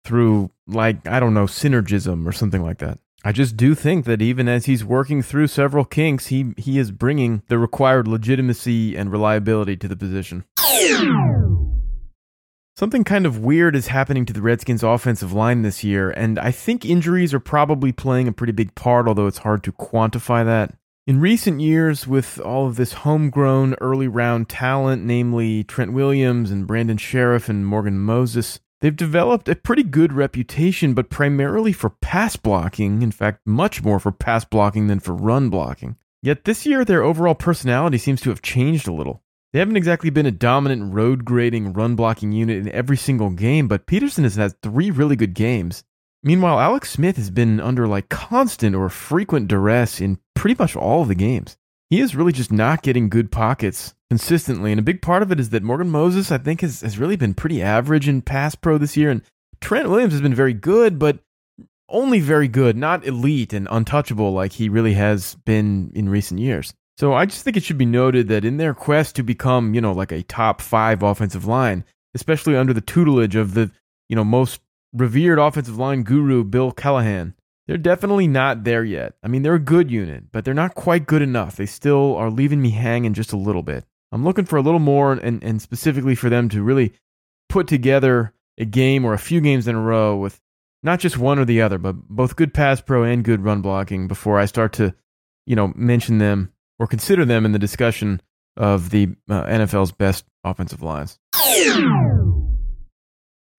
through, 0.04 0.50
like, 0.66 1.06
I 1.06 1.18
don't 1.20 1.34
know, 1.34 1.46
synergism 1.46 2.26
or 2.26 2.32
something 2.32 2.62
like 2.62 2.78
that. 2.78 2.98
I 3.24 3.32
just 3.32 3.56
do 3.56 3.74
think 3.74 4.04
that 4.04 4.20
even 4.20 4.48
as 4.48 4.66
he's 4.66 4.84
working 4.84 5.22
through 5.22 5.46
several 5.46 5.86
kinks, 5.86 6.26
he, 6.26 6.52
he 6.58 6.78
is 6.78 6.90
bringing 6.90 7.42
the 7.48 7.58
required 7.58 8.06
legitimacy 8.06 8.96
and 8.96 9.10
reliability 9.10 9.76
to 9.78 9.88
the 9.88 9.96
position. 9.96 10.44
Something 12.76 13.04
kind 13.04 13.24
of 13.24 13.38
weird 13.38 13.76
is 13.76 13.86
happening 13.86 14.26
to 14.26 14.32
the 14.32 14.42
Redskins' 14.42 14.82
offensive 14.82 15.32
line 15.32 15.62
this 15.62 15.84
year, 15.84 16.10
and 16.10 16.40
I 16.40 16.50
think 16.50 16.84
injuries 16.84 17.32
are 17.32 17.38
probably 17.38 17.92
playing 17.92 18.26
a 18.26 18.32
pretty 18.32 18.52
big 18.52 18.74
part, 18.74 19.06
although 19.06 19.28
it's 19.28 19.38
hard 19.38 19.62
to 19.62 19.72
quantify 19.72 20.44
that. 20.44 20.74
In 21.06 21.20
recent 21.20 21.60
years, 21.60 22.08
with 22.08 22.40
all 22.40 22.66
of 22.66 22.74
this 22.74 22.94
homegrown 22.94 23.74
early 23.80 24.08
round 24.08 24.48
talent, 24.48 25.04
namely 25.04 25.62
Trent 25.62 25.92
Williams 25.92 26.50
and 26.50 26.66
Brandon 26.66 26.96
Scherff 26.96 27.48
and 27.48 27.64
Morgan 27.64 27.98
Moses, 27.98 28.58
They've 28.80 28.94
developed 28.94 29.48
a 29.48 29.54
pretty 29.54 29.82
good 29.82 30.12
reputation, 30.12 30.92
but 30.92 31.08
primarily 31.08 31.72
for 31.72 31.88
pass 31.88 32.36
blocking. 32.36 33.00
In 33.00 33.12
fact, 33.12 33.40
much 33.46 33.82
more 33.82 33.98
for 33.98 34.12
pass 34.12 34.44
blocking 34.44 34.88
than 34.88 35.00
for 35.00 35.14
run 35.14 35.48
blocking. 35.48 35.96
Yet 36.22 36.44
this 36.44 36.66
year, 36.66 36.84
their 36.84 37.02
overall 37.02 37.34
personality 37.34 37.96
seems 37.96 38.20
to 38.20 38.28
have 38.28 38.42
changed 38.42 38.86
a 38.86 38.92
little. 38.92 39.22
They 39.54 39.60
haven't 39.60 39.76
exactly 39.76 40.10
been 40.10 40.26
a 40.26 40.32
dominant 40.32 40.94
road 40.94 41.24
grading 41.24 41.74
run 41.74 41.94
blocking 41.94 42.32
unit 42.32 42.58
in 42.58 42.72
every 42.72 42.96
single 42.96 43.30
game, 43.30 43.68
but 43.68 43.86
Peterson 43.86 44.24
has 44.24 44.34
had 44.34 44.60
three 44.60 44.90
really 44.90 45.14
good 45.14 45.32
games. 45.32 45.84
Meanwhile, 46.24 46.58
Alex 46.58 46.90
Smith 46.90 47.16
has 47.18 47.30
been 47.30 47.60
under 47.60 47.86
like 47.86 48.08
constant 48.08 48.74
or 48.74 48.88
frequent 48.88 49.46
duress 49.46 50.00
in 50.00 50.18
pretty 50.34 50.56
much 50.58 50.74
all 50.74 51.02
of 51.02 51.08
the 51.08 51.14
games. 51.14 51.56
He 51.88 52.00
is 52.00 52.16
really 52.16 52.32
just 52.32 52.50
not 52.50 52.82
getting 52.82 53.08
good 53.08 53.30
pockets 53.30 53.94
consistently. 54.10 54.72
And 54.72 54.80
a 54.80 54.82
big 54.82 55.00
part 55.00 55.22
of 55.22 55.30
it 55.30 55.38
is 55.38 55.50
that 55.50 55.62
Morgan 55.62 55.88
Moses, 55.88 56.32
I 56.32 56.38
think, 56.38 56.62
has, 56.62 56.80
has 56.80 56.98
really 56.98 57.14
been 57.14 57.32
pretty 57.32 57.62
average 57.62 58.08
in 58.08 58.22
pass 58.22 58.56
pro 58.56 58.76
this 58.76 58.96
year. 58.96 59.12
And 59.12 59.22
Trent 59.60 59.88
Williams 59.88 60.14
has 60.14 60.20
been 60.20 60.34
very 60.34 60.52
good, 60.52 60.98
but 60.98 61.20
only 61.88 62.18
very 62.18 62.48
good, 62.48 62.76
not 62.76 63.06
elite 63.06 63.52
and 63.52 63.68
untouchable 63.70 64.32
like 64.32 64.54
he 64.54 64.68
really 64.68 64.94
has 64.94 65.36
been 65.44 65.92
in 65.94 66.08
recent 66.08 66.40
years. 66.40 66.74
So 66.96 67.12
I 67.12 67.26
just 67.26 67.42
think 67.42 67.56
it 67.56 67.64
should 67.64 67.78
be 67.78 67.86
noted 67.86 68.28
that 68.28 68.44
in 68.44 68.56
their 68.56 68.74
quest 68.74 69.16
to 69.16 69.22
become, 69.22 69.74
you 69.74 69.80
know, 69.80 69.92
like 69.92 70.12
a 70.12 70.22
top 70.22 70.60
five 70.60 71.02
offensive 71.02 71.44
line, 71.44 71.84
especially 72.14 72.56
under 72.56 72.72
the 72.72 72.80
tutelage 72.80 73.34
of 73.34 73.54
the, 73.54 73.70
you 74.08 74.14
know, 74.14 74.24
most 74.24 74.60
revered 74.92 75.38
offensive 75.38 75.76
line 75.76 76.04
guru, 76.04 76.44
Bill 76.44 76.70
Callahan, 76.70 77.34
they're 77.66 77.76
definitely 77.78 78.28
not 78.28 78.64
there 78.64 78.84
yet. 78.84 79.14
I 79.22 79.28
mean, 79.28 79.42
they're 79.42 79.54
a 79.54 79.58
good 79.58 79.90
unit, 79.90 80.30
but 80.30 80.44
they're 80.44 80.54
not 80.54 80.74
quite 80.74 81.06
good 81.06 81.22
enough. 81.22 81.56
They 81.56 81.66
still 81.66 82.14
are 82.16 82.30
leaving 82.30 82.62
me 82.62 82.70
hanging 82.70 83.14
just 83.14 83.32
a 83.32 83.38
little 83.38 83.62
bit. 83.62 83.84
I'm 84.12 84.24
looking 84.24 84.44
for 84.44 84.56
a 84.56 84.62
little 84.62 84.80
more 84.80 85.12
and, 85.12 85.42
and 85.42 85.60
specifically 85.60 86.14
for 86.14 86.28
them 86.28 86.48
to 86.50 86.62
really 86.62 86.92
put 87.48 87.66
together 87.66 88.32
a 88.58 88.64
game 88.64 89.04
or 89.04 89.14
a 89.14 89.18
few 89.18 89.40
games 89.40 89.66
in 89.66 89.74
a 89.74 89.80
row 89.80 90.16
with 90.16 90.40
not 90.84 91.00
just 91.00 91.18
one 91.18 91.38
or 91.38 91.44
the 91.44 91.62
other, 91.62 91.78
but 91.78 91.96
both 92.08 92.36
good 92.36 92.54
pass 92.54 92.80
pro 92.80 93.02
and 93.02 93.24
good 93.24 93.42
run 93.42 93.62
blocking 93.62 94.06
before 94.06 94.38
I 94.38 94.44
start 94.44 94.72
to, 94.74 94.94
you 95.46 95.56
know, 95.56 95.72
mention 95.74 96.18
them 96.18 96.52
or 96.78 96.86
consider 96.86 97.24
them 97.24 97.44
in 97.44 97.52
the 97.52 97.58
discussion 97.58 98.20
of 98.56 98.90
the 98.90 99.08
uh, 99.28 99.44
NFL's 99.44 99.92
best 99.92 100.24
offensive 100.44 100.82
lines. 100.82 101.18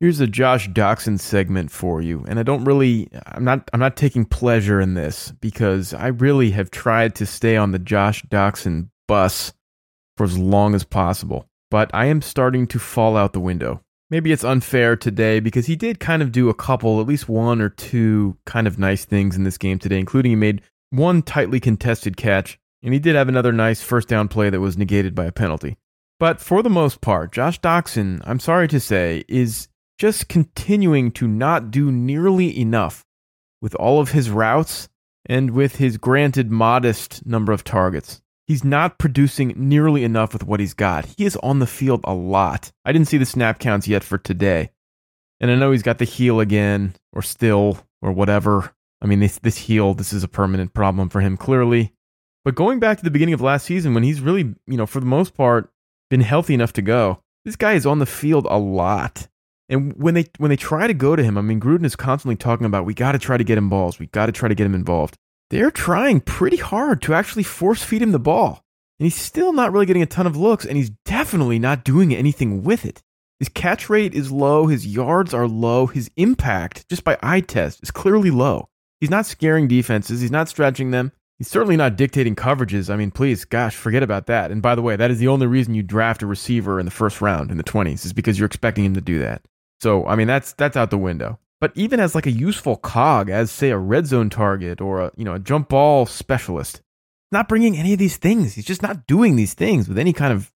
Here's 0.02 0.20
a 0.20 0.28
Josh 0.28 0.70
Doctson 0.70 1.20
segment 1.20 1.72
for 1.72 2.02
you, 2.02 2.26
and 2.28 2.38
I 2.38 2.44
don't 2.44 2.66
really 2.66 3.08
I'm 3.28 3.46
not 3.46 3.70
I'm 3.72 3.80
not 3.80 3.96
taking 3.96 4.26
pleasure 4.26 4.82
in 4.82 4.94
this 4.94 5.32
because 5.40 5.94
I 5.94 6.08
really 6.08 6.52
have 6.52 6.70
tried 6.70 7.16
to 7.16 7.26
stay 7.26 7.56
on 7.56 7.72
the 7.72 7.80
Josh 7.80 8.24
Doctson 8.26 8.90
bus 9.08 9.54
for 10.18 10.26
as 10.26 10.38
long 10.38 10.76
as 10.76 10.84
possible. 10.84 11.48
But 11.72 11.90
I 11.94 12.06
am 12.06 12.22
starting 12.22 12.68
to 12.68 12.80
fall 12.80 13.18
out 13.18 13.34
the 13.34 13.40
window. 13.40 13.82
Maybe 14.10 14.32
it's 14.32 14.44
unfair 14.44 14.96
today 14.96 15.40
because 15.40 15.66
he 15.66 15.76
did 15.76 16.00
kind 16.00 16.22
of 16.22 16.32
do 16.32 16.50
a 16.50 16.54
couple, 16.54 17.02
at 17.02 17.08
least 17.08 17.28
one 17.28 17.60
or 17.60 17.70
two 17.70 18.38
kind 18.46 18.68
of 18.68 18.78
nice 18.78 19.04
things 19.06 19.36
in 19.36 19.44
this 19.44 19.58
game 19.58 19.80
today, 19.80 19.98
including 19.98 20.32
he 20.32 20.36
made 20.36 20.62
one 20.92 21.24
tightly 21.24 21.60
contested 21.60 22.16
catch, 22.16 22.60
and 22.86 22.94
he 22.94 23.00
did 23.00 23.16
have 23.16 23.28
another 23.28 23.52
nice 23.52 23.82
first 23.82 24.08
down 24.08 24.28
play 24.28 24.52
that 24.52 24.62
was 24.62 24.78
negated 24.78 25.16
by 25.16 25.26
a 25.26 25.32
penalty. 25.32 25.76
But 26.20 26.40
for 26.40 26.62
the 26.62 26.70
most 26.70 27.02
part, 27.02 27.34
Josh 27.34 27.60
Doctson, 27.60 28.22
I'm 28.26 28.40
sorry 28.40 28.68
to 28.68 28.80
say, 28.80 29.26
is 29.28 29.68
just 29.98 30.30
continuing 30.30 31.12
to 31.14 31.28
not 31.28 31.72
do 31.72 31.92
nearly 31.92 32.58
enough 32.58 33.04
with 33.60 33.74
all 33.76 34.00
of 34.00 34.12
his 34.12 34.30
routes 34.30 34.88
and 35.26 35.52
with 35.52 35.78
his 35.78 35.98
granted 35.98 36.52
modest 36.52 37.26
number 37.26 37.52
of 37.52 37.64
targets. 37.64 38.22
He's 38.46 38.64
not 38.64 39.00
producing 39.00 39.54
nearly 39.58 40.04
enough 40.04 40.32
with 40.32 40.44
what 40.44 40.60
he's 40.60 40.76
got. 40.76 41.06
He 41.18 41.26
is 41.26 41.36
on 41.38 41.58
the 41.58 41.66
field 41.66 42.02
a 42.04 42.14
lot. 42.14 42.72
I 42.86 42.92
didn't 42.92 43.08
see 43.08 43.18
the 43.18 43.26
snap 43.26 43.58
counts 43.58 43.88
yet 43.88 44.04
for 44.04 44.20
today. 44.20 44.70
And 45.40 45.50
I 45.50 45.56
know 45.56 45.72
he's 45.72 45.82
got 45.82 45.98
the 45.98 46.06
heel 46.06 46.40
again, 46.40 46.94
or 47.12 47.24
still, 47.24 47.80
or 48.04 48.12
whatever. 48.12 48.76
I 49.02 49.08
mean, 49.08 49.22
this, 49.22 49.40
this 49.40 49.58
heel, 49.58 49.96
this 49.96 50.14
is 50.14 50.24
a 50.24 50.28
permanent 50.28 50.76
problem 50.76 51.10
for 51.10 51.22
him, 51.22 51.36
clearly. 51.36 51.92
But 52.46 52.56
going 52.56 52.80
back 52.80 52.98
to 52.98 53.04
the 53.04 53.12
beginning 53.12 53.34
of 53.34 53.42
last 53.42 53.66
season, 53.66 53.94
when 53.94 54.04
he's 54.04 54.22
really, 54.22 54.56
you 54.68 54.78
know, 54.78 54.86
for 54.86 55.02
the 55.02 55.06
most 55.06 55.34
part, 55.34 55.70
been 56.10 56.22
healthy 56.22 56.54
enough 56.54 56.72
to 56.74 56.82
go, 56.82 57.20
this 57.44 57.58
guy 57.58 57.74
is 57.74 57.86
on 57.86 58.00
the 58.00 58.06
field 58.06 58.48
a 58.50 58.58
lot. 58.58 59.28
And 59.68 59.94
when 59.98 60.14
they 60.14 60.28
when 60.38 60.50
they 60.50 60.56
try 60.56 60.88
to 60.88 60.94
go 60.94 61.16
to 61.16 61.24
him, 61.24 61.38
I 61.38 61.42
mean, 61.42 61.60
Gruden 61.60 61.86
is 61.86 61.98
constantly 61.98 62.38
talking 62.38 62.66
about 62.66 62.86
we 62.86 62.94
got 62.94 63.14
to 63.14 63.20
try 63.20 63.36
to 63.36 63.44
get 63.44 63.58
him 63.58 63.70
balls, 63.70 64.00
we 64.00 64.06
got 64.08 64.28
to 64.28 64.32
try 64.32 64.48
to 64.48 64.56
get 64.56 64.66
him 64.66 64.76
involved 64.76 65.18
they're 65.50 65.72
trying 65.72 66.22
pretty 66.22 66.58
hard 66.58 67.02
to 67.04 67.14
actually 67.14 67.44
force 67.44 67.84
feed 67.84 68.02
him 68.02 68.12
the 68.12 68.20
ball. 68.20 68.64
And 69.00 69.06
he's 69.06 69.16
still 69.16 69.54
not 69.54 69.72
really 69.72 69.86
getting 69.86 70.02
a 70.02 70.08
ton 70.08 70.28
of 70.28 70.38
looks, 70.38 70.66
and 70.66 70.78
he's 70.78 70.92
definitely 71.06 71.60
not 71.60 71.84
doing 71.84 72.16
anything 72.16 72.64
with 72.64 72.86
it. 72.86 73.02
His 73.40 73.50
catch 73.50 73.90
rate 73.90 74.14
is 74.14 74.32
low, 74.32 74.68
his 74.68 74.88
yards 74.88 75.34
are 75.34 75.48
low, 75.48 75.88
his 75.88 76.10
impact, 76.16 76.88
just 76.90 77.04
by 77.04 77.18
eye 77.22 77.42
test, 77.42 77.84
is 77.84 77.92
clearly 77.92 78.32
low. 78.32 78.70
He's 79.02 79.10
not 79.10 79.26
scaring 79.26 79.68
defenses, 79.68 80.22
he's 80.22 80.32
not 80.32 80.48
stretching 80.48 80.92
them. 80.92 81.12
He's 81.38 81.50
certainly 81.50 81.76
not 81.76 81.98
dictating 81.98 82.36
coverages. 82.36 82.90
I 82.90 82.96
mean, 82.96 83.12
please, 83.12 83.44
gosh, 83.44 83.76
forget 83.76 84.04
about 84.04 84.28
that. 84.28 84.52
And 84.52 84.62
by 84.62 84.74
the 84.74 84.82
way, 84.82 84.96
that 84.96 85.12
is 85.12 85.20
the 85.20 85.28
only 85.28 85.48
reason 85.48 85.74
you 85.74 85.84
draft 85.84 86.24
a 86.24 86.28
receiver 86.28 86.80
in 86.80 86.86
the 86.86 86.92
first 86.92 87.20
round 87.20 87.52
in 87.52 87.58
the 87.58 87.64
20s, 87.64 88.06
is 88.06 88.14
because 88.14 88.40
you're 88.40 88.46
expecting 88.46 88.86
him 88.86 88.94
to 88.94 89.02
do 89.02 89.20
that. 89.20 89.42
So, 89.82 90.06
I 90.06 90.16
mean, 90.16 90.28
that's 90.28 90.54
that's 90.54 90.78
out 90.78 90.92
the 90.92 90.98
window. 90.98 91.40
But 91.60 91.74
even 91.76 92.00
as 92.00 92.16
like 92.16 92.26
a 92.26 92.32
useful 92.32 92.78
cog, 92.78 93.30
as 93.30 93.52
say 93.52 93.70
a 93.72 93.78
red 93.78 94.06
zone 94.08 94.30
target 94.30 94.80
or 94.80 95.02
a 95.02 95.12
you 95.18 95.26
know 95.26 95.34
a 95.34 95.40
jump 95.40 95.70
ball 95.70 96.06
specialist, 96.06 96.82
not 97.32 97.50
bringing 97.50 97.78
any 97.78 97.92
of 97.92 98.00
these 98.00 98.18
things. 98.18 98.56
He's 98.56 98.66
just 98.66 98.82
not 98.82 99.08
doing 99.08 99.36
these 99.36 99.54
things 99.54 99.90
with 99.90 99.98
any 99.98 100.14
kind 100.14 100.32
of 100.32 100.54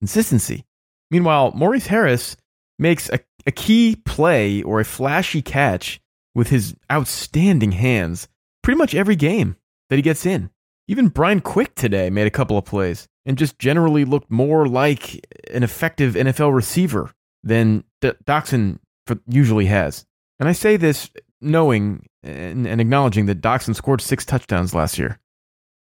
consistency. 0.00 0.64
Meanwhile, 1.10 1.52
Maurice 1.54 1.86
Harris 1.86 2.36
makes 2.78 3.10
a, 3.10 3.20
a 3.46 3.52
key 3.52 3.96
play 3.96 4.62
or 4.62 4.80
a 4.80 4.84
flashy 4.84 5.42
catch 5.42 6.00
with 6.34 6.48
his 6.48 6.74
outstanding 6.90 7.72
hands 7.72 8.28
pretty 8.62 8.78
much 8.78 8.94
every 8.94 9.16
game 9.16 9.56
that 9.88 9.96
he 9.96 10.02
gets 10.02 10.26
in. 10.26 10.50
Even 10.86 11.08
Brian 11.08 11.40
Quick 11.40 11.74
today 11.74 12.10
made 12.10 12.26
a 12.26 12.30
couple 12.30 12.58
of 12.58 12.64
plays 12.64 13.08
and 13.24 13.38
just 13.38 13.58
generally 13.58 14.04
looked 14.04 14.30
more 14.30 14.66
like 14.66 15.26
an 15.50 15.62
effective 15.62 16.14
NFL 16.14 16.54
receiver 16.54 17.10
than 17.42 17.84
D- 18.00 18.12
Doctson 18.24 18.78
usually 19.26 19.66
has. 19.66 20.04
And 20.38 20.48
I 20.48 20.52
say 20.52 20.76
this 20.76 21.10
knowing 21.40 22.06
and, 22.22 22.66
and 22.66 22.80
acknowledging 22.80 23.26
that 23.26 23.40
Doctson 23.40 23.74
scored 23.74 24.00
six 24.00 24.24
touchdowns 24.24 24.74
last 24.74 24.98
year. 24.98 25.20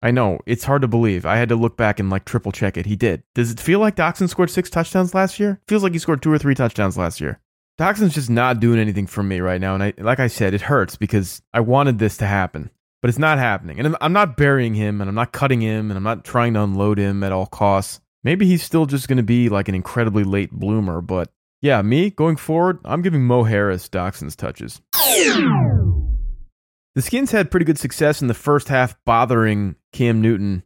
I 0.00 0.12
know 0.12 0.38
it's 0.47 0.64
hard 0.64 0.83
to 0.83 0.88
believe. 0.88 1.26
I 1.26 1.37
had 1.37 1.49
to 1.49 1.57
look 1.57 1.76
back 1.76 1.99
and 1.99 2.09
like 2.09 2.25
triple 2.25 2.52
check 2.52 2.76
it. 2.76 2.87
He 2.87 2.95
did. 2.95 3.25
Does 3.35 3.50
it 3.50 3.61
feel 3.61 3.81
like 3.81 3.97
Doctson 3.97 4.28
scored 4.28 4.50
six 4.50 4.71
touchdowns 4.71 5.14
last 5.14 5.40
year? 5.40 5.61
Feels 5.67 5.83
like 5.83 5.93
he 5.93 5.99
scored 5.99 6.23
two 6.23 6.33
or 6.33 6.38
three 6.38 6.55
touchdowns 6.55 6.97
last 6.97 7.21
year. 7.21 7.40
Doctson's 7.78 8.14
just 8.14 8.31
not 8.31 8.61
doing 8.61 8.78
anything 8.78 9.07
for 9.07 9.23
me 9.23 9.40
right 9.40 9.61
now, 9.61 9.75
and 9.75 9.83
I, 9.83 9.95
like 9.99 10.19
I 10.19 10.26
said, 10.26 10.52
it 10.52 10.62
hurts 10.62 10.97
because 10.97 11.43
I 11.55 11.61
wanted 11.61 12.00
this 12.00 12.17
to 12.17 12.26
happen, 12.26 12.71
but 13.00 13.09
it's 13.09 13.19
not 13.19 13.38
happening. 13.38 13.78
And 13.78 13.97
I'm 14.00 14.12
not 14.12 14.37
burying 14.37 14.75
him, 14.75 15.00
and 15.00 15.09
I'm 15.09 15.14
not 15.14 15.33
cutting 15.33 15.61
him, 15.61 15.90
and 15.90 15.97
I'm 15.97 16.05
not 16.05 16.25
trying 16.25 16.55
to 16.55 16.62
unload 16.62 16.99
him 16.99 17.23
at 17.23 17.33
all 17.33 17.47
costs. 17.47 18.00
Maybe 18.25 18.47
he's 18.47 18.62
still 18.62 18.87
just 18.87 19.09
going 19.09 19.19
to 19.19 19.23
be 19.23 19.49
like 19.49 19.69
an 19.69 19.75
incredibly 19.75 20.25
late 20.25 20.50
bloomer, 20.50 21.00
but 21.00 21.31
yeah, 21.61 21.81
me 21.83 22.11
going 22.11 22.37
forward, 22.37 22.78
I'm 22.85 23.02
giving 23.02 23.25
Mo 23.25 23.45
Harris 23.45 23.88
Doctson's 23.88 24.37
touches. 24.37 24.81
The 24.95 27.02
Skins 27.02 27.31
had 27.31 27.50
pretty 27.50 27.64
good 27.64 27.78
success 27.78 28.23
in 28.23 28.28
the 28.28 28.35
first 28.35 28.69
half, 28.69 28.97
bothering 29.05 29.76
Cam 29.93 30.21
Newton, 30.21 30.64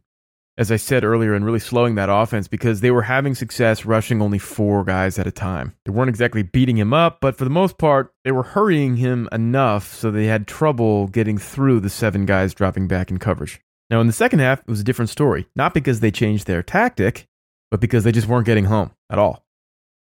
as 0.57 0.71
I 0.71 0.75
said 0.75 1.03
earlier, 1.03 1.33
and 1.33 1.45
really 1.45 1.59
slowing 1.59 1.95
that 1.95 2.09
offense 2.11 2.47
because 2.47 2.81
they 2.81 2.91
were 2.91 3.03
having 3.03 3.35
success 3.35 3.85
rushing 3.85 4.21
only 4.21 4.37
four 4.37 4.83
guys 4.83 5.17
at 5.17 5.27
a 5.27 5.31
time. 5.31 5.75
They 5.85 5.91
weren't 5.91 6.09
exactly 6.09 6.43
beating 6.43 6.77
him 6.77 6.93
up, 6.93 7.19
but 7.21 7.35
for 7.35 7.43
the 7.43 7.49
most 7.49 7.77
part, 7.77 8.13
they 8.23 8.31
were 8.31 8.43
hurrying 8.43 8.97
him 8.97 9.27
enough 9.31 9.93
so 9.93 10.11
they 10.11 10.25
had 10.25 10.47
trouble 10.47 11.07
getting 11.07 11.37
through 11.37 11.79
the 11.79 11.89
seven 11.89 12.25
guys 12.25 12.53
dropping 12.53 12.87
back 12.87 13.09
in 13.09 13.17
coverage. 13.17 13.61
Now, 13.89 14.01
in 14.01 14.07
the 14.07 14.13
second 14.13 14.39
half, 14.39 14.59
it 14.59 14.67
was 14.67 14.79
a 14.79 14.83
different 14.83 15.09
story. 15.09 15.47
Not 15.55 15.73
because 15.73 15.99
they 15.99 16.11
changed 16.11 16.47
their 16.47 16.63
tactic, 16.63 17.27
but 17.69 17.79
because 17.79 18.03
they 18.03 18.11
just 18.11 18.27
weren't 18.27 18.45
getting 18.45 18.65
home 18.65 18.91
at 19.09 19.19
all. 19.19 19.45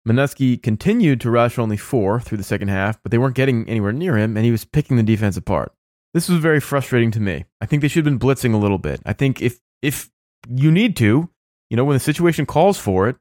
Manusky 0.08 0.62
continued 0.62 1.22
to 1.22 1.30
rush 1.30 1.60
only 1.60 1.78
four 1.78 2.20
through 2.20 2.38
the 2.38 2.44
second 2.44 2.70
half, 2.70 3.02
but 3.04 3.12
they 3.12 3.18
weren't 3.18 3.36
getting 3.36 3.68
anywhere 3.70 3.92
near 3.92 4.18
him, 4.18 4.36
and 4.36 4.46
he 4.46 4.52
was 4.52 4.66
picking 4.66 4.98
the 4.98 5.04
defense 5.04 5.38
apart. 5.38 5.74
This 6.14 6.30
was 6.30 6.40
very 6.40 6.60
frustrating 6.60 7.12
to 7.12 7.20
me. 7.20 7.46
I 7.62 7.66
think 7.66 7.82
they 7.82 7.88
should 7.88 8.06
have 8.06 8.20
been 8.20 8.28
blitzing 8.28 8.54
a 8.54 8.58
little 8.58 8.80
bit. 8.80 9.02
I 9.06 9.14
think 9.14 9.42
if 9.42 9.60
if 9.82 10.10
you 10.48 10.72
need 10.72 10.96
to, 10.98 11.30
you 11.70 11.78
know, 11.78 11.86
when 11.86 11.96
the 11.96 12.00
situation 12.00 12.46
calls 12.46 12.78
for 12.78 13.08
it, 13.08 13.16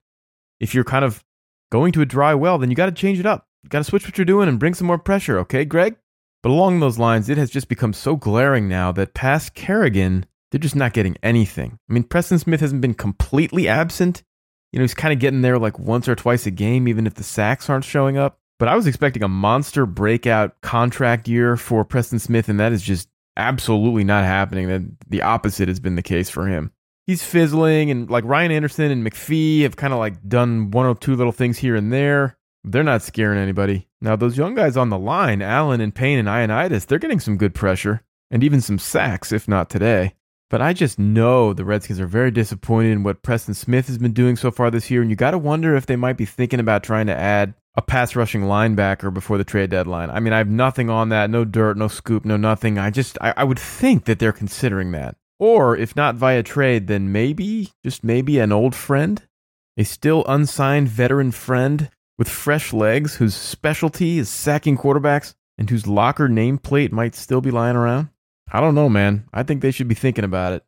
if 0.61 0.75
you're 0.75 0.85
kind 0.85 1.05
of 1.05 1.25
going 1.71 1.93
to 1.93 2.01
a 2.01 2.07
dry 2.07 2.35
well, 2.35 2.59
then 2.59 2.71
you 2.71 2.77
got 2.77 2.87
to 2.87 2.93
change 2.93 3.19
it 3.19 3.27
up. 3.27 3.47
You 3.63 3.71
got 3.71 3.79
to 3.79 3.85
switch 3.85 4.05
what 4.05 4.17
you're 4.17 4.25
doing 4.25 4.49
and 4.49 4.59
bring 4.59 4.75
some 4.75 4.87
more 4.87 4.99
pressure, 4.99 5.39
okay, 5.41 5.65
Greg? 5.65 5.97
But 6.43 6.51
along 6.51 6.81
those 6.81 6.99
lines, 6.99 7.29
it 7.29 7.39
has 7.39 7.51
just 7.51 7.69
become 7.69 7.93
so 7.93 8.17
glaring 8.17 8.69
now 8.69 8.93
that 8.93 9.15
past 9.15 9.55
Kerrigan, 9.55 10.27
they're 10.51 10.61
just 10.61 10.77
not 10.77 10.93
getting 10.93 11.17
anything. 11.23 11.79
I 11.89 11.93
mean, 11.93 12.05
Preston 12.05 12.39
Smith 12.39 12.61
hasn't 12.61 12.81
been 12.81 12.95
completely 12.95 13.69
absent, 13.69 14.23
you 14.73 14.79
know, 14.79 14.85
he's 14.85 14.95
kind 14.95 15.13
of 15.13 15.19
getting 15.19 15.43
there 15.43 15.59
like 15.59 15.79
once 15.79 16.09
or 16.09 16.15
twice 16.15 16.47
a 16.47 16.51
game, 16.51 16.89
even 16.89 17.07
if 17.07 17.15
the 17.15 17.23
sacks 17.25 17.71
aren't 17.71 17.85
showing 17.85 18.19
up. 18.19 18.39
But 18.59 18.69
I 18.69 18.77
was 18.77 18.87
expecting 18.87 19.23
a 19.23 19.29
monster 19.29 19.87
breakout 19.87 20.61
contract 20.61 21.29
year 21.29 21.57
for 21.57 21.85
Preston 21.85 22.19
Smith, 22.19 22.49
and 22.49 22.59
that 22.61 22.73
is 22.73 22.83
just 22.83 23.09
absolutely 23.37 24.05
not 24.05 24.25
happening. 24.25 24.69
That 24.69 24.83
the 25.09 25.23
opposite 25.23 25.69
has 25.69 25.81
been 25.81 25.95
the 25.95 26.03
case 26.03 26.29
for 26.29 26.47
him. 26.47 26.73
He's 27.09 27.23
fizzling, 27.23 27.91
and 27.91 28.11
like 28.11 28.25
Ryan 28.25 28.53
Anderson 28.53 28.91
and 28.91 29.03
McPhee 29.03 29.63
have 29.63 29.77
kind 29.77 29.95
of 29.95 29.99
like 29.99 30.29
done 30.29 30.71
one 30.71 30.85
or 30.85 30.95
two 30.95 31.17
little 31.17 31.33
things 31.33 31.57
here 31.57 31.75
and 31.75 31.91
there. 31.91 32.37
They're 32.65 32.83
not 32.83 33.01
scaring 33.01 33.39
anybody. 33.39 33.89
Now, 34.03 34.15
those 34.15 34.37
young 34.37 34.55
guys 34.55 34.77
on 34.77 34.91
the 34.91 34.99
line, 34.99 35.41
Allen 35.41 35.81
and 35.81 35.95
Payne 35.95 36.19
and 36.19 36.29
Ioannidis, 36.29 36.85
they're 36.85 36.99
getting 36.99 37.19
some 37.19 37.39
good 37.39 37.55
pressure 37.55 38.03
and 38.31 38.45
even 38.45 38.61
some 38.61 38.79
sacks, 38.79 39.33
if 39.33 39.49
not 39.49 39.71
today. 39.71 40.17
But 40.51 40.61
I 40.61 40.75
just 40.75 40.99
know 40.99 41.55
the 41.55 41.65
Redskins 41.65 41.99
are 41.99 42.07
very 42.07 42.31
disappointed 42.31 42.93
in 42.93 43.05
what 43.05 43.23
Preston 43.23 43.55
Smith 43.55 43.87
has 43.87 43.97
been 43.97 44.13
doing 44.13 44.37
so 44.37 44.51
far 44.51 44.71
this 44.71 44.91
year, 44.91 45.01
and 45.01 45.09
you 45.09 45.17
got 45.17 45.31
to 45.31 45.39
wonder 45.39 45.75
if 45.75 45.87
they 45.87 45.97
might 45.97 46.19
be 46.19 46.27
thinking 46.27 46.61
about 46.61 46.83
trying 46.83 47.07
to 47.07 47.17
add 47.17 47.55
a 47.75 47.81
pass 47.81 48.17
rushing 48.17 48.43
linebacker 48.43 49.15
before 49.15 49.39
the 49.39 49.45
trade 49.45 49.71
deadline. 49.71 50.11
I 50.11 50.21
mean, 50.21 50.35
I 50.35 50.39
have 50.39 50.51
nothing 50.51 50.91
on 50.91 51.09
that, 51.09 51.31
no 51.31 51.47
dirt, 51.47 51.79
no 51.79 51.89
scoop, 51.89 52.27
no 52.27 52.37
nothing. 52.37 52.77
I 52.77 52.91
just, 52.91 53.17
I, 53.23 53.33
I 53.35 53.45
would 53.45 53.59
think 53.59 54.05
that 54.05 54.19
they're 54.19 54.31
considering 54.31 54.93
that. 54.93 55.17
Or 55.39 55.77
if 55.77 55.95
not 55.95 56.17
via 56.17 56.43
trade, 56.43 56.87
then 56.89 57.13
maybe, 57.13 57.73
just 57.85 58.03
maybe, 58.03 58.39
an 58.39 58.53
old 58.53 58.75
friend, 58.75 59.23
a 59.77 59.85
still 59.85 60.25
unsigned 60.27 60.89
veteran 60.89 61.31
friend 61.31 61.91
with 62.19 62.29
fresh 62.29 62.73
legs 62.73 63.17
whose 63.17 63.35
specialty 63.35 64.19
is 64.19 64.29
sacking 64.29 64.77
quarterbacks 64.77 65.35
and 65.57 65.71
whose 65.71 65.87
locker 65.87 66.29
nameplate 66.29 66.93
might 66.93 67.15
still 67.15 67.41
be 67.41 67.51
lying 67.51 67.77
around. 67.77 68.09
I 68.51 68.61
don't 68.61 68.75
know, 68.75 68.89
man. 68.89 69.27
I 69.33 69.43
think 69.43 69.63
they 69.63 69.71
should 69.71 69.89
be 69.89 69.95
thinking 69.95 70.25
about 70.25 70.55
it. 70.55 70.65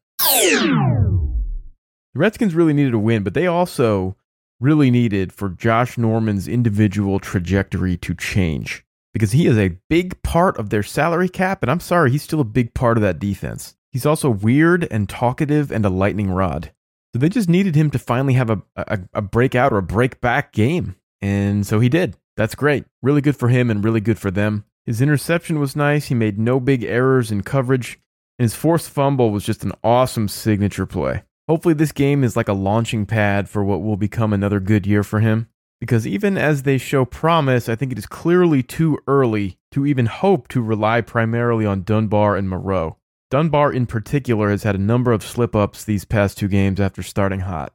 The 2.12 2.18
Redskins 2.18 2.54
really 2.54 2.72
needed 2.72 2.94
a 2.94 2.98
win, 2.98 3.22
but 3.22 3.34
they 3.34 3.46
also 3.46 4.16
really 4.60 4.90
needed 4.90 5.32
for 5.32 5.48
Josh 5.48 5.96
Norman's 5.96 6.46
individual 6.46 7.18
trajectory 7.18 7.96
to 7.98 8.14
change 8.14 8.84
because 9.12 9.32
he 9.32 9.46
is 9.46 9.56
a 9.56 9.78
big 9.88 10.22
part 10.22 10.58
of 10.58 10.70
their 10.70 10.82
salary 10.82 11.28
cap. 11.28 11.62
And 11.62 11.70
I'm 11.70 11.80
sorry, 11.80 12.10
he's 12.10 12.22
still 12.22 12.40
a 12.40 12.44
big 12.44 12.74
part 12.74 12.98
of 12.98 13.02
that 13.02 13.18
defense. 13.18 13.76
He's 13.92 14.06
also 14.06 14.30
weird 14.30 14.86
and 14.90 15.08
talkative 15.08 15.70
and 15.70 15.84
a 15.84 15.90
lightning 15.90 16.30
rod. 16.30 16.72
So 17.12 17.18
they 17.18 17.28
just 17.28 17.48
needed 17.48 17.74
him 17.74 17.90
to 17.90 17.98
finally 17.98 18.34
have 18.34 18.50
a, 18.50 18.62
a, 18.76 19.00
a 19.14 19.22
breakout 19.22 19.72
or 19.72 19.78
a 19.78 19.82
break 19.82 20.20
back 20.20 20.52
game. 20.52 20.96
And 21.20 21.66
so 21.66 21.80
he 21.80 21.88
did. 21.88 22.16
That's 22.36 22.54
great. 22.54 22.84
Really 23.02 23.20
good 23.20 23.36
for 23.36 23.48
him 23.48 23.70
and 23.70 23.84
really 23.84 24.00
good 24.00 24.18
for 24.18 24.30
them. 24.30 24.64
His 24.86 25.00
interception 25.00 25.58
was 25.58 25.76
nice. 25.76 26.06
He 26.06 26.14
made 26.14 26.38
no 26.38 26.60
big 26.60 26.84
errors 26.84 27.30
in 27.30 27.42
coverage. 27.42 28.00
And 28.38 28.44
his 28.44 28.54
forced 28.54 28.88
fumble 28.88 29.30
was 29.30 29.44
just 29.44 29.64
an 29.64 29.72
awesome 29.84 30.28
signature 30.28 30.86
play. 30.86 31.24
Hopefully, 31.48 31.74
this 31.74 31.92
game 31.92 32.22
is 32.22 32.36
like 32.36 32.48
a 32.48 32.54
launching 32.54 33.06
pad 33.06 33.48
for 33.48 33.64
what 33.64 33.82
will 33.82 33.96
become 33.96 34.32
another 34.32 34.60
good 34.60 34.86
year 34.86 35.02
for 35.02 35.18
him. 35.18 35.48
Because 35.80 36.06
even 36.06 36.38
as 36.38 36.62
they 36.62 36.78
show 36.78 37.04
promise, 37.04 37.68
I 37.68 37.74
think 37.74 37.90
it 37.90 37.98
is 37.98 38.06
clearly 38.06 38.62
too 38.62 38.98
early 39.08 39.58
to 39.72 39.84
even 39.84 40.06
hope 40.06 40.46
to 40.48 40.62
rely 40.62 41.00
primarily 41.00 41.66
on 41.66 41.82
Dunbar 41.82 42.36
and 42.36 42.48
Moreau. 42.48 42.98
Dunbar, 43.30 43.72
in 43.72 43.86
particular, 43.86 44.50
has 44.50 44.64
had 44.64 44.74
a 44.74 44.78
number 44.78 45.12
of 45.12 45.22
slip 45.22 45.54
ups 45.54 45.84
these 45.84 46.04
past 46.04 46.36
two 46.36 46.48
games 46.48 46.80
after 46.80 47.00
starting 47.02 47.40
hot. 47.40 47.72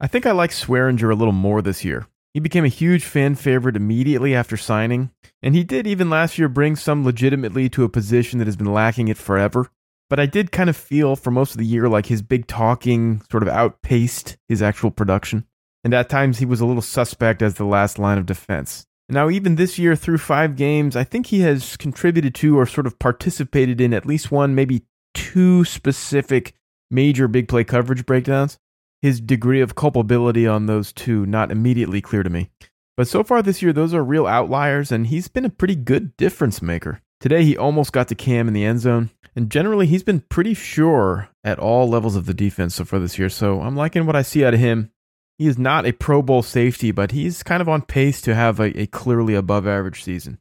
I 0.00 0.06
think 0.06 0.24
I 0.24 0.32
like 0.32 0.50
Swearinger 0.50 1.12
a 1.12 1.14
little 1.14 1.32
more 1.32 1.60
this 1.60 1.84
year. 1.84 2.06
He 2.32 2.40
became 2.40 2.64
a 2.64 2.68
huge 2.68 3.04
fan 3.04 3.34
favorite 3.34 3.76
immediately 3.76 4.34
after 4.34 4.56
signing, 4.56 5.10
and 5.42 5.54
he 5.54 5.62
did 5.62 5.86
even 5.86 6.08
last 6.08 6.38
year 6.38 6.48
bring 6.48 6.74
some 6.74 7.04
legitimately 7.04 7.68
to 7.70 7.84
a 7.84 7.88
position 7.88 8.38
that 8.38 8.46
has 8.46 8.56
been 8.56 8.72
lacking 8.72 9.08
it 9.08 9.18
forever. 9.18 9.70
But 10.08 10.20
I 10.20 10.26
did 10.26 10.50
kind 10.50 10.70
of 10.70 10.76
feel 10.76 11.14
for 11.14 11.30
most 11.30 11.50
of 11.52 11.58
the 11.58 11.66
year 11.66 11.86
like 11.86 12.06
his 12.06 12.22
big 12.22 12.46
talking 12.46 13.20
sort 13.30 13.42
of 13.42 13.50
outpaced 13.50 14.38
his 14.48 14.62
actual 14.62 14.90
production. 14.90 15.44
And 15.84 15.92
at 15.92 16.08
times 16.08 16.38
he 16.38 16.46
was 16.46 16.60
a 16.60 16.66
little 16.66 16.82
suspect 16.82 17.42
as 17.42 17.54
the 17.54 17.64
last 17.64 17.98
line 17.98 18.16
of 18.16 18.24
defense. 18.24 18.86
Now, 19.10 19.30
even 19.30 19.54
this 19.54 19.78
year 19.78 19.96
through 19.96 20.18
five 20.18 20.54
games, 20.54 20.94
I 20.94 21.04
think 21.04 21.26
he 21.26 21.40
has 21.40 21.76
contributed 21.76 22.34
to 22.36 22.58
or 22.58 22.66
sort 22.66 22.86
of 22.86 22.98
participated 22.98 23.80
in 23.80 23.94
at 23.94 24.04
least 24.04 24.30
one, 24.30 24.54
maybe 24.54 24.82
two 25.14 25.64
specific 25.64 26.54
major 26.90 27.26
big 27.26 27.48
play 27.48 27.64
coverage 27.64 28.04
breakdowns. 28.04 28.58
His 29.00 29.20
degree 29.20 29.60
of 29.60 29.74
culpability 29.74 30.46
on 30.46 30.66
those 30.66 30.92
two 30.92 31.24
not 31.24 31.50
immediately 31.50 32.00
clear 32.00 32.22
to 32.22 32.30
me. 32.30 32.50
But 32.96 33.08
so 33.08 33.22
far 33.22 33.42
this 33.42 33.62
year, 33.62 33.72
those 33.72 33.94
are 33.94 34.02
real 34.02 34.26
outliers, 34.26 34.90
and 34.90 35.06
he's 35.06 35.28
been 35.28 35.44
a 35.44 35.50
pretty 35.50 35.76
good 35.76 36.16
difference 36.16 36.60
maker. 36.60 37.00
Today, 37.20 37.44
he 37.44 37.56
almost 37.56 37.92
got 37.92 38.08
to 38.08 38.14
Cam 38.14 38.48
in 38.48 38.54
the 38.54 38.64
end 38.64 38.80
zone, 38.80 39.10
and 39.36 39.50
generally, 39.50 39.86
he's 39.86 40.02
been 40.02 40.20
pretty 40.20 40.52
sure 40.52 41.28
at 41.44 41.60
all 41.60 41.88
levels 41.88 42.16
of 42.16 42.26
the 42.26 42.34
defense 42.34 42.74
so 42.74 42.84
far 42.84 42.98
this 42.98 43.18
year. 43.18 43.28
So 43.28 43.60
I'm 43.60 43.76
liking 43.76 44.04
what 44.04 44.16
I 44.16 44.22
see 44.22 44.44
out 44.44 44.54
of 44.54 44.60
him. 44.60 44.90
He 45.38 45.46
is 45.46 45.56
not 45.56 45.86
a 45.86 45.92
Pro 45.92 46.20
Bowl 46.20 46.42
safety, 46.42 46.90
but 46.90 47.12
he's 47.12 47.44
kind 47.44 47.62
of 47.62 47.68
on 47.68 47.82
pace 47.82 48.20
to 48.22 48.34
have 48.34 48.58
a, 48.58 48.80
a 48.80 48.86
clearly 48.88 49.34
above 49.34 49.68
average 49.68 50.02
season. 50.02 50.38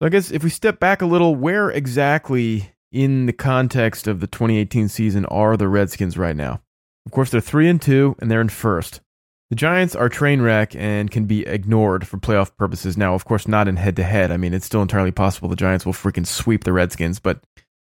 So 0.00 0.06
I 0.06 0.08
guess 0.10 0.30
if 0.30 0.44
we 0.44 0.50
step 0.50 0.78
back 0.78 1.00
a 1.00 1.06
little, 1.06 1.34
where 1.34 1.70
exactly 1.70 2.72
in 2.92 3.26
the 3.26 3.32
context 3.32 4.06
of 4.06 4.20
the 4.20 4.26
2018 4.26 4.88
season 4.88 5.24
are 5.26 5.56
the 5.56 5.68
Redskins 5.68 6.18
right 6.18 6.36
now? 6.36 6.60
Of 7.06 7.12
course, 7.12 7.30
they're 7.30 7.40
3 7.40 7.68
and 7.68 7.80
2 7.82 8.16
and 8.18 8.30
they're 8.30 8.40
in 8.40 8.48
first. 8.50 9.00
The 9.48 9.56
Giants 9.56 9.96
are 9.96 10.08
train 10.08 10.42
wreck 10.42 10.76
and 10.76 11.10
can 11.10 11.24
be 11.24 11.46
ignored 11.46 12.06
for 12.06 12.18
playoff 12.18 12.56
purposes. 12.56 12.96
Now, 12.96 13.14
of 13.14 13.24
course, 13.24 13.48
not 13.48 13.68
in 13.68 13.76
head 13.76 13.96
to 13.96 14.04
head. 14.04 14.30
I 14.30 14.36
mean, 14.36 14.54
it's 14.54 14.66
still 14.66 14.82
entirely 14.82 15.10
possible 15.10 15.48
the 15.48 15.56
Giants 15.56 15.84
will 15.84 15.92
freaking 15.92 16.26
sweep 16.26 16.64
the 16.64 16.72
Redskins, 16.72 17.18
but 17.18 17.42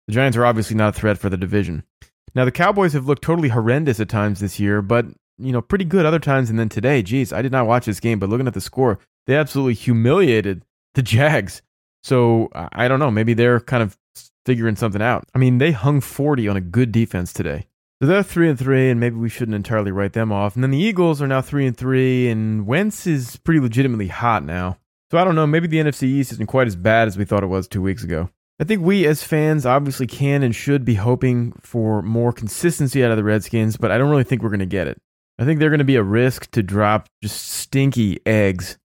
the 0.06 0.12
Giants 0.12 0.36
are 0.36 0.44
obviously 0.44 0.76
not 0.76 0.94
a 0.94 0.98
threat 0.98 1.16
for 1.16 1.30
the 1.30 1.36
division. 1.36 1.84
Now, 2.34 2.44
the 2.44 2.52
Cowboys 2.52 2.92
have 2.94 3.06
looked 3.06 3.22
totally 3.22 3.48
horrendous 3.48 4.00
at 4.00 4.08
times 4.08 4.40
this 4.40 4.58
year, 4.58 4.82
but, 4.82 5.06
you 5.38 5.52
know, 5.52 5.62
pretty 5.62 5.84
good 5.84 6.04
other 6.04 6.18
times. 6.18 6.50
And 6.50 6.58
then 6.58 6.68
today, 6.68 7.02
geez, 7.02 7.32
I 7.32 7.42
did 7.42 7.52
not 7.52 7.66
watch 7.66 7.86
this 7.86 8.00
game, 8.00 8.18
but 8.18 8.28
looking 8.28 8.46
at 8.46 8.54
the 8.54 8.60
score, 8.60 8.98
they 9.26 9.36
absolutely 9.36 9.74
humiliated 9.74 10.64
the 10.94 11.02
Jags. 11.02 11.62
So 12.02 12.50
I 12.54 12.88
don't 12.88 12.98
know. 12.98 13.10
Maybe 13.10 13.32
they're 13.32 13.60
kind 13.60 13.82
of 13.82 13.96
figuring 14.44 14.76
something 14.76 15.00
out. 15.00 15.26
I 15.34 15.38
mean, 15.38 15.58
they 15.58 15.72
hung 15.72 16.00
40 16.00 16.48
on 16.48 16.56
a 16.56 16.60
good 16.60 16.92
defense 16.92 17.32
today. 17.32 17.66
So 18.02 18.08
they're 18.08 18.22
three 18.22 18.50
and 18.50 18.58
three, 18.58 18.90
and 18.90 19.00
maybe 19.00 19.16
we 19.16 19.28
shouldn't 19.30 19.54
entirely 19.54 19.90
write 19.90 20.12
them 20.12 20.32
off. 20.32 20.54
And 20.54 20.62
then 20.62 20.72
the 20.72 20.78
Eagles 20.78 21.22
are 21.22 21.26
now 21.26 21.40
three 21.40 21.66
and 21.66 21.76
three, 21.76 22.28
and 22.28 22.66
Wentz 22.66 23.06
is 23.06 23.36
pretty 23.36 23.60
legitimately 23.60 24.08
hot 24.08 24.44
now. 24.44 24.78
So 25.10 25.18
I 25.18 25.24
don't 25.24 25.36
know. 25.36 25.46
Maybe 25.46 25.68
the 25.68 25.78
NFC 25.78 26.02
East 26.02 26.32
isn't 26.32 26.48
quite 26.48 26.66
as 26.66 26.76
bad 26.76 27.08
as 27.08 27.16
we 27.16 27.24
thought 27.24 27.44
it 27.44 27.46
was 27.46 27.68
two 27.68 27.80
weeks 27.80 28.02
ago. 28.02 28.28
I 28.60 28.64
think 28.64 28.82
we 28.82 29.04
as 29.06 29.24
fans 29.24 29.66
obviously 29.66 30.06
can 30.06 30.44
and 30.44 30.54
should 30.54 30.84
be 30.84 30.94
hoping 30.94 31.52
for 31.60 32.02
more 32.02 32.32
consistency 32.32 33.04
out 33.04 33.10
of 33.10 33.16
the 33.16 33.24
Redskins, 33.24 33.76
but 33.76 33.90
I 33.90 33.98
don't 33.98 34.10
really 34.10 34.24
think 34.24 34.42
we're 34.42 34.48
going 34.48 34.60
to 34.60 34.66
get 34.66 34.86
it. 34.86 34.98
I 35.38 35.44
think 35.44 35.58
they're 35.58 35.70
going 35.70 35.78
to 35.78 35.84
be 35.84 35.96
a 35.96 36.02
risk 36.04 36.50
to 36.52 36.62
drop 36.62 37.08
just 37.20 37.40
stinky 37.40 38.20
eggs 38.24 38.78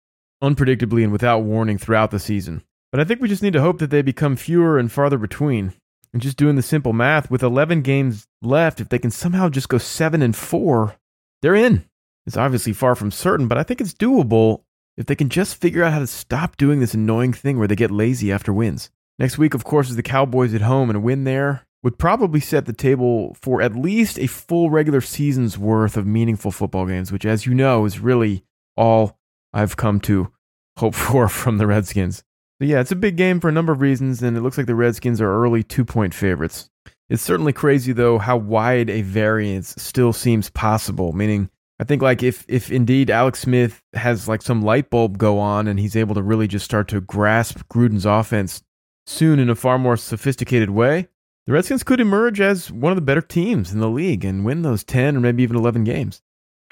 unpredictably 0.44 1.04
and 1.04 1.12
without 1.12 1.44
warning 1.44 1.78
throughout 1.78 2.10
the 2.10 2.20
season. 2.20 2.64
But 2.92 3.00
I 3.00 3.04
think 3.04 3.22
we 3.22 3.28
just 3.28 3.44
need 3.44 3.54
to 3.54 3.62
hope 3.62 3.78
that 3.80 3.92
they 3.92 4.02
become 4.02 4.36
fewer 4.36 4.80
and 4.80 4.92
farther 4.92 5.20
between. 5.20 5.74
And 6.12 6.22
just 6.24 6.38
doing 6.38 6.56
the 6.56 6.64
simple 6.64 6.94
math, 6.94 7.30
with 7.30 7.44
11 7.44 7.84
games 7.84 8.26
left, 8.42 8.82
if 8.82 8.90
they 8.90 8.98
can 8.98 9.12
somehow 9.12 9.50
just 9.50 9.70
go 9.70 9.78
7 9.78 10.24
and 10.24 10.36
4, 10.36 10.96
they're 11.44 11.54
in. 11.54 11.86
It's 12.26 12.38
obviously 12.38 12.74
far 12.74 12.96
from 12.96 13.12
certain, 13.12 13.48
but 13.48 13.60
I 13.60 13.64
think 13.64 13.80
it's 13.80 13.94
doable 13.94 14.64
if 14.98 15.06
they 15.06 15.16
can 15.16 15.30
just 15.30 15.62
figure 15.62 15.84
out 15.84 15.94
how 15.94 16.00
to 16.00 16.08
stop 16.08 16.58
doing 16.58 16.80
this 16.80 16.96
annoying 16.96 17.34
thing 17.34 17.60
where 17.60 17.68
they 17.68 17.76
get 17.76 17.92
lazy 17.92 18.32
after 18.32 18.52
wins. 18.52 18.90
Next 19.20 19.38
week, 19.38 19.54
of 19.54 19.66
course, 19.66 19.90
is 19.90 19.98
the 19.98 20.02
Cowboys 20.02 20.54
at 20.54 20.62
home, 20.62 20.90
and 20.90 20.96
a 20.96 21.00
win 21.02 21.26
there 21.26 21.68
would 21.84 22.00
probably 22.00 22.40
set 22.40 22.66
the 22.66 22.74
table 22.74 23.36
for 23.42 23.62
at 23.62 23.76
least 23.76 24.18
a 24.18 24.28
full 24.28 24.70
regular 24.70 25.02
season's 25.02 25.58
worth 25.58 25.98
of 25.98 26.08
meaningful 26.08 26.52
football 26.52 26.86
games, 26.86 27.12
which, 27.12 27.26
as 27.26 27.46
you 27.46 27.54
know, 27.54 27.84
is 27.84 28.00
really 28.00 28.46
all 28.78 29.18
I've 29.54 29.76
come 29.76 30.00
to 30.02 30.32
hope 30.78 30.96
for 30.96 31.28
from 31.28 31.58
the 31.58 31.68
Redskins. 31.68 32.24
So 32.62 32.66
yeah, 32.66 32.80
it's 32.80 32.92
a 32.92 32.96
big 32.96 33.18
game 33.18 33.42
for 33.42 33.50
a 33.50 33.54
number 33.54 33.74
of 33.74 33.82
reasons, 33.82 34.24
and 34.24 34.38
it 34.38 34.42
looks 34.42 34.58
like 34.58 34.68
the 34.68 34.76
Redskins 34.76 35.20
are 35.20 35.44
early 35.44 35.64
two 35.64 35.84
point 35.84 36.14
favorites. 36.14 36.70
It's 37.10 37.24
certainly 37.24 37.54
crazy 37.54 37.92
though 37.92 38.20
how 38.20 38.38
wide 38.38 38.90
a 38.90 39.02
variance 39.02 39.74
still 39.78 40.14
seems 40.14 40.50
possible. 40.50 41.12
Meaning, 41.12 41.50
I 41.80 41.84
think 41.84 42.02
like 42.02 42.24
if 42.24 42.46
if 42.48 42.72
indeed 42.72 43.10
Alex 43.10 43.40
Smith 43.40 43.82
has 43.94 44.30
like 44.30 44.42
some 44.42 44.62
light 44.62 44.90
bulb 44.90 45.18
go 45.18 45.40
on 45.40 45.68
and 45.68 45.80
he's 45.80 45.96
able 45.96 46.16
to 46.16 46.22
really 46.22 46.48
just 46.48 46.66
start 46.66 46.88
to 46.90 47.02
grasp 47.02 47.60
Gruden's 47.70 48.06
offense 48.06 48.62
soon 49.10 49.40
in 49.40 49.50
a 49.50 49.56
far 49.56 49.80
more 49.80 49.98
sophisticated 49.98 50.70
way, 50.70 51.08
the 51.48 51.54
Redskins 51.54 51.84
could 51.84 52.00
emerge 52.00 52.40
as 52.40 52.72
one 52.72 52.92
of 52.92 52.96
the 52.96 53.02
better 53.02 53.22
teams 53.22 53.74
in 53.74 53.80
the 53.80 53.90
league 53.90 54.24
and 54.24 54.46
win 54.46 54.62
those 54.62 54.84
10 54.84 55.18
or 55.18 55.20
maybe 55.20 55.42
even 55.42 55.58
11 55.58 55.84
games. 55.84 56.22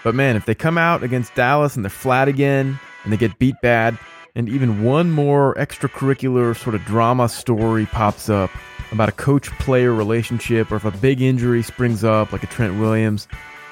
But 0.04 0.14
man, 0.14 0.36
if 0.36 0.46
they 0.46 0.54
come 0.54 0.78
out 0.78 1.02
against 1.02 1.34
Dallas 1.34 1.76
and 1.76 1.84
they're 1.84 1.90
flat 1.90 2.28
again 2.28 2.80
and 3.04 3.12
they 3.12 3.18
get 3.18 3.40
beat 3.40 3.56
bad, 3.62 3.98
and 4.36 4.48
even 4.50 4.84
one 4.84 5.10
more 5.10 5.56
extracurricular 5.56 6.56
sort 6.56 6.76
of 6.76 6.86
drama 6.86 7.28
story 7.28 7.88
pops 7.88 8.30
up 8.30 8.52
about 8.92 9.10
a 9.10 9.14
coach 9.14 9.50
player 9.58 9.92
relationship, 9.92 10.72
or 10.72 10.76
if 10.76 10.86
a 10.86 10.92
big 10.92 11.22
injury 11.22 11.64
springs 11.64 12.04
up, 12.04 12.32
like 12.32 12.44
a 12.44 12.48
Trent 12.48 12.80
Williams, 12.80 13.28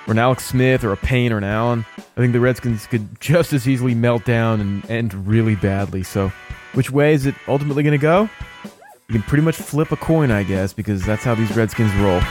or 0.07 0.13
an 0.13 0.19
Alex 0.19 0.43
Smith, 0.43 0.83
or 0.83 0.91
a 0.91 0.97
Payne, 0.97 1.31
or 1.31 1.37
an 1.37 1.43
Allen, 1.43 1.85
I 1.97 2.19
think 2.19 2.33
the 2.33 2.39
Redskins 2.39 2.87
could 2.87 3.21
just 3.21 3.53
as 3.53 3.67
easily 3.67 3.93
melt 3.93 4.25
down 4.25 4.59
and 4.59 4.89
end 4.89 5.13
really 5.27 5.55
badly. 5.55 6.01
So, 6.01 6.31
which 6.75 6.91
way 6.91 7.13
is 7.13 7.25
it 7.25 7.35
ultimately 7.47 7.83
going 7.83 7.97
to 7.97 8.01
go? 8.01 8.29
You 9.07 9.13
can 9.13 9.23
pretty 9.23 9.43
much 9.43 9.55
flip 9.55 9.91
a 9.91 9.95
coin, 9.95 10.31
I 10.31 10.43
guess, 10.43 10.73
because 10.73 11.05
that's 11.05 11.23
how 11.23 11.35
these 11.35 11.55
Redskins 11.55 11.93
roll. 11.95 12.21